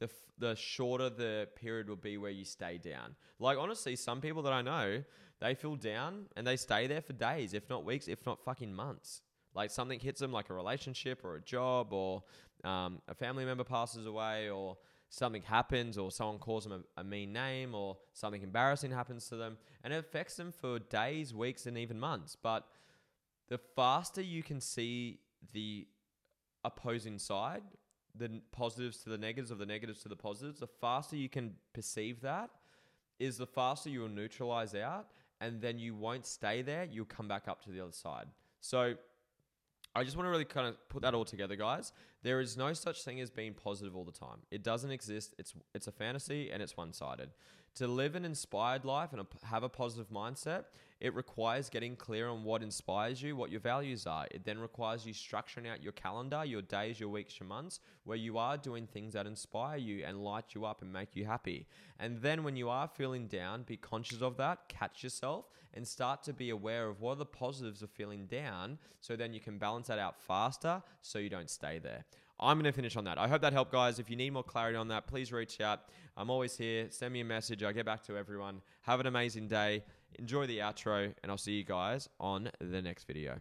the, 0.00 0.06
f- 0.06 0.32
the 0.38 0.56
shorter 0.56 1.08
the 1.08 1.48
period 1.54 1.88
will 1.88 1.96
be 1.96 2.16
where 2.16 2.30
you 2.30 2.44
stay 2.44 2.78
down. 2.78 3.14
Like, 3.38 3.58
honestly, 3.58 3.94
some 3.94 4.20
people 4.20 4.42
that 4.42 4.52
I 4.52 4.62
know, 4.62 5.04
they 5.40 5.54
feel 5.54 5.76
down 5.76 6.26
and 6.36 6.46
they 6.46 6.56
stay 6.56 6.86
there 6.86 7.02
for 7.02 7.12
days, 7.12 7.54
if 7.54 7.68
not 7.70 7.84
weeks, 7.84 8.08
if 8.08 8.26
not 8.26 8.42
fucking 8.44 8.74
months. 8.74 9.22
Like 9.54 9.70
something 9.70 9.98
hits 10.00 10.20
them, 10.20 10.32
like 10.32 10.50
a 10.50 10.54
relationship 10.54 11.24
or 11.24 11.36
a 11.36 11.40
job, 11.40 11.92
or 11.92 12.22
um, 12.64 13.00
a 13.08 13.14
family 13.14 13.44
member 13.44 13.64
passes 13.64 14.06
away, 14.06 14.48
or 14.48 14.76
something 15.08 15.42
happens, 15.42 15.98
or 15.98 16.10
someone 16.10 16.38
calls 16.38 16.64
them 16.64 16.84
a, 16.96 17.00
a 17.00 17.04
mean 17.04 17.32
name, 17.32 17.74
or 17.74 17.96
something 18.12 18.42
embarrassing 18.42 18.92
happens 18.92 19.28
to 19.28 19.36
them, 19.36 19.58
and 19.82 19.92
it 19.92 19.96
affects 19.96 20.36
them 20.36 20.52
for 20.52 20.78
days, 20.78 21.34
weeks, 21.34 21.66
and 21.66 21.76
even 21.76 21.98
months. 21.98 22.36
But 22.40 22.64
the 23.48 23.58
faster 23.58 24.22
you 24.22 24.42
can 24.42 24.60
see 24.60 25.18
the 25.52 25.88
opposing 26.62 27.18
side, 27.18 27.62
the 28.16 28.40
positives 28.52 28.98
to 28.98 29.10
the 29.10 29.18
negatives, 29.18 29.50
of 29.50 29.58
the 29.58 29.66
negatives 29.66 30.02
to 30.02 30.08
the 30.08 30.16
positives, 30.16 30.60
the 30.60 30.66
faster 30.66 31.16
you 31.16 31.28
can 31.28 31.54
perceive 31.72 32.20
that, 32.22 32.50
is 33.18 33.36
the 33.36 33.46
faster 33.46 33.90
you 33.90 34.00
will 34.00 34.08
neutralize 34.08 34.74
out 34.74 35.06
and 35.40 35.60
then 35.60 35.78
you 35.78 35.94
won't 35.94 36.26
stay 36.26 36.62
there. 36.62 36.86
You'll 36.90 37.04
come 37.04 37.28
back 37.28 37.48
up 37.48 37.62
to 37.64 37.70
the 37.70 37.80
other 37.80 37.92
side. 37.92 38.26
So 38.60 38.94
I 39.94 40.04
just 40.04 40.16
want 40.16 40.26
to 40.26 40.30
really 40.30 40.44
kind 40.44 40.68
of 40.68 40.88
put 40.88 41.02
that 41.02 41.14
all 41.14 41.24
together, 41.24 41.56
guys. 41.56 41.92
There 42.22 42.40
is 42.40 42.56
no 42.56 42.72
such 42.72 43.02
thing 43.02 43.20
as 43.20 43.30
being 43.30 43.54
positive 43.54 43.96
all 43.96 44.04
the 44.04 44.12
time. 44.12 44.38
It 44.50 44.62
doesn't 44.62 44.90
exist. 44.90 45.34
It's 45.38 45.54
it's 45.74 45.86
a 45.86 45.92
fantasy 45.92 46.50
and 46.50 46.62
it's 46.62 46.76
one-sided. 46.76 47.30
To 47.76 47.86
live 47.86 48.14
an 48.14 48.24
inspired 48.24 48.84
life 48.84 49.12
and 49.12 49.24
have 49.44 49.62
a 49.62 49.68
positive 49.68 50.10
mindset, 50.10 50.64
it 51.00 51.14
requires 51.14 51.70
getting 51.70 51.96
clear 51.96 52.28
on 52.28 52.44
what 52.44 52.62
inspires 52.62 53.22
you, 53.22 53.34
what 53.34 53.50
your 53.50 53.60
values 53.60 54.06
are. 54.06 54.26
It 54.30 54.44
then 54.44 54.58
requires 54.58 55.06
you 55.06 55.14
structuring 55.14 55.70
out 55.70 55.82
your 55.82 55.92
calendar, 55.92 56.44
your 56.44 56.60
days, 56.60 57.00
your 57.00 57.08
weeks, 57.08 57.40
your 57.40 57.48
months, 57.48 57.80
where 58.04 58.18
you 58.18 58.36
are 58.36 58.58
doing 58.58 58.86
things 58.86 59.14
that 59.14 59.26
inspire 59.26 59.78
you 59.78 60.04
and 60.04 60.22
light 60.22 60.54
you 60.54 60.66
up 60.66 60.82
and 60.82 60.92
make 60.92 61.16
you 61.16 61.24
happy. 61.24 61.66
And 61.98 62.20
then 62.20 62.42
when 62.44 62.56
you 62.56 62.68
are 62.68 62.88
feeling 62.88 63.28
down, 63.28 63.62
be 63.62 63.78
conscious 63.78 64.20
of 64.20 64.36
that, 64.36 64.68
catch 64.68 65.02
yourself, 65.02 65.46
and 65.72 65.86
start 65.88 66.22
to 66.24 66.34
be 66.34 66.50
aware 66.50 66.88
of 66.88 67.00
what 67.00 67.12
are 67.12 67.16
the 67.16 67.24
positives 67.24 67.80
of 67.80 67.90
feeling 67.90 68.26
down 68.26 68.78
so 69.00 69.16
then 69.16 69.32
you 69.32 69.40
can 69.40 69.56
balance 69.56 69.86
that 69.86 69.98
out 69.98 70.20
faster 70.20 70.82
so 71.00 71.18
you 71.18 71.30
don't 71.30 71.48
stay 71.48 71.78
there. 71.78 72.04
I'm 72.42 72.56
going 72.56 72.64
to 72.64 72.72
finish 72.72 72.96
on 72.96 73.04
that. 73.04 73.18
I 73.18 73.28
hope 73.28 73.42
that 73.42 73.52
helped, 73.52 73.70
guys. 73.70 73.98
If 73.98 74.08
you 74.08 74.16
need 74.16 74.32
more 74.32 74.42
clarity 74.42 74.76
on 74.76 74.88
that, 74.88 75.06
please 75.06 75.30
reach 75.30 75.60
out. 75.60 75.80
I'm 76.16 76.30
always 76.30 76.56
here. 76.56 76.86
Send 76.88 77.12
me 77.12 77.20
a 77.20 77.24
message. 77.24 77.62
I'll 77.62 77.72
get 77.72 77.84
back 77.84 78.02
to 78.04 78.16
everyone. 78.16 78.62
Have 78.82 78.98
an 78.98 79.06
amazing 79.06 79.46
day. 79.46 79.84
Enjoy 80.18 80.46
the 80.46 80.58
outro, 80.58 81.12
and 81.22 81.30
I'll 81.30 81.38
see 81.38 81.52
you 81.52 81.64
guys 81.64 82.08
on 82.18 82.50
the 82.58 82.80
next 82.80 83.06
video. 83.06 83.38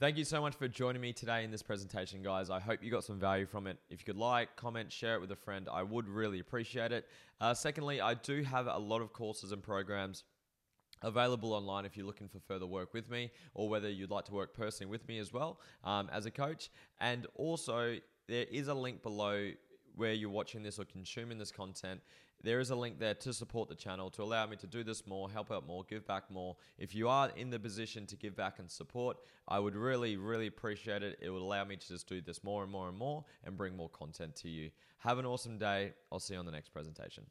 Thank 0.00 0.16
you 0.16 0.24
so 0.24 0.40
much 0.40 0.54
for 0.54 0.68
joining 0.68 1.02
me 1.02 1.12
today 1.12 1.44
in 1.44 1.50
this 1.50 1.62
presentation, 1.62 2.22
guys. 2.22 2.50
I 2.50 2.60
hope 2.60 2.82
you 2.82 2.90
got 2.90 3.04
some 3.04 3.20
value 3.20 3.46
from 3.46 3.66
it. 3.66 3.78
If 3.90 4.00
you 4.00 4.06
could 4.06 4.16
like, 4.16 4.56
comment, 4.56 4.90
share 4.90 5.14
it 5.14 5.20
with 5.20 5.30
a 5.30 5.36
friend, 5.36 5.68
I 5.70 5.82
would 5.82 6.08
really 6.08 6.40
appreciate 6.40 6.92
it. 6.92 7.06
Uh, 7.40 7.54
secondly, 7.54 8.00
I 8.00 8.14
do 8.14 8.42
have 8.42 8.66
a 8.66 8.78
lot 8.78 9.02
of 9.02 9.12
courses 9.12 9.52
and 9.52 9.62
programs 9.62 10.24
available 11.04 11.52
online 11.52 11.84
if 11.84 11.96
you're 11.96 12.06
looking 12.06 12.28
for 12.28 12.40
further 12.40 12.66
work 12.66 12.92
with 12.92 13.10
me 13.10 13.30
or 13.54 13.68
whether 13.68 13.88
you'd 13.88 14.10
like 14.10 14.24
to 14.24 14.32
work 14.32 14.54
personally 14.54 14.90
with 14.90 15.06
me 15.06 15.18
as 15.18 15.32
well 15.32 15.60
um, 15.84 16.08
as 16.12 16.26
a 16.26 16.30
coach. 16.30 16.70
And 17.00 17.26
also, 17.36 17.96
there 18.26 18.46
is 18.50 18.68
a 18.68 18.74
link 18.74 19.02
below 19.02 19.50
where 19.96 20.12
you're 20.12 20.30
watching 20.30 20.62
this 20.62 20.78
or 20.78 20.84
consuming 20.84 21.38
this 21.38 21.52
content. 21.52 22.00
There 22.42 22.60
is 22.60 22.70
a 22.70 22.76
link 22.76 22.98
there 22.98 23.14
to 23.14 23.32
support 23.32 23.68
the 23.68 23.74
channel, 23.74 24.10
to 24.10 24.22
allow 24.22 24.46
me 24.46 24.56
to 24.56 24.66
do 24.66 24.84
this 24.84 25.06
more, 25.06 25.30
help 25.30 25.50
out 25.50 25.66
more, 25.66 25.84
give 25.88 26.06
back 26.06 26.30
more. 26.30 26.56
If 26.78 26.94
you 26.94 27.08
are 27.08 27.30
in 27.36 27.48
the 27.48 27.58
position 27.58 28.06
to 28.06 28.16
give 28.16 28.36
back 28.36 28.58
and 28.58 28.70
support, 28.70 29.16
I 29.48 29.58
would 29.58 29.74
really, 29.74 30.16
really 30.16 30.46
appreciate 30.46 31.02
it. 31.02 31.18
It 31.22 31.30
would 31.30 31.40
allow 31.40 31.64
me 31.64 31.76
to 31.76 31.88
just 31.88 32.06
do 32.06 32.20
this 32.20 32.44
more 32.44 32.62
and 32.62 32.70
more 32.70 32.88
and 32.88 32.98
more 32.98 33.24
and 33.44 33.56
bring 33.56 33.76
more 33.76 33.88
content 33.88 34.36
to 34.36 34.48
you. 34.48 34.70
Have 34.98 35.18
an 35.18 35.26
awesome 35.26 35.58
day. 35.58 35.94
I'll 36.12 36.20
see 36.20 36.34
you 36.34 36.40
on 36.40 36.46
the 36.46 36.52
next 36.52 36.70
presentation. 36.70 37.24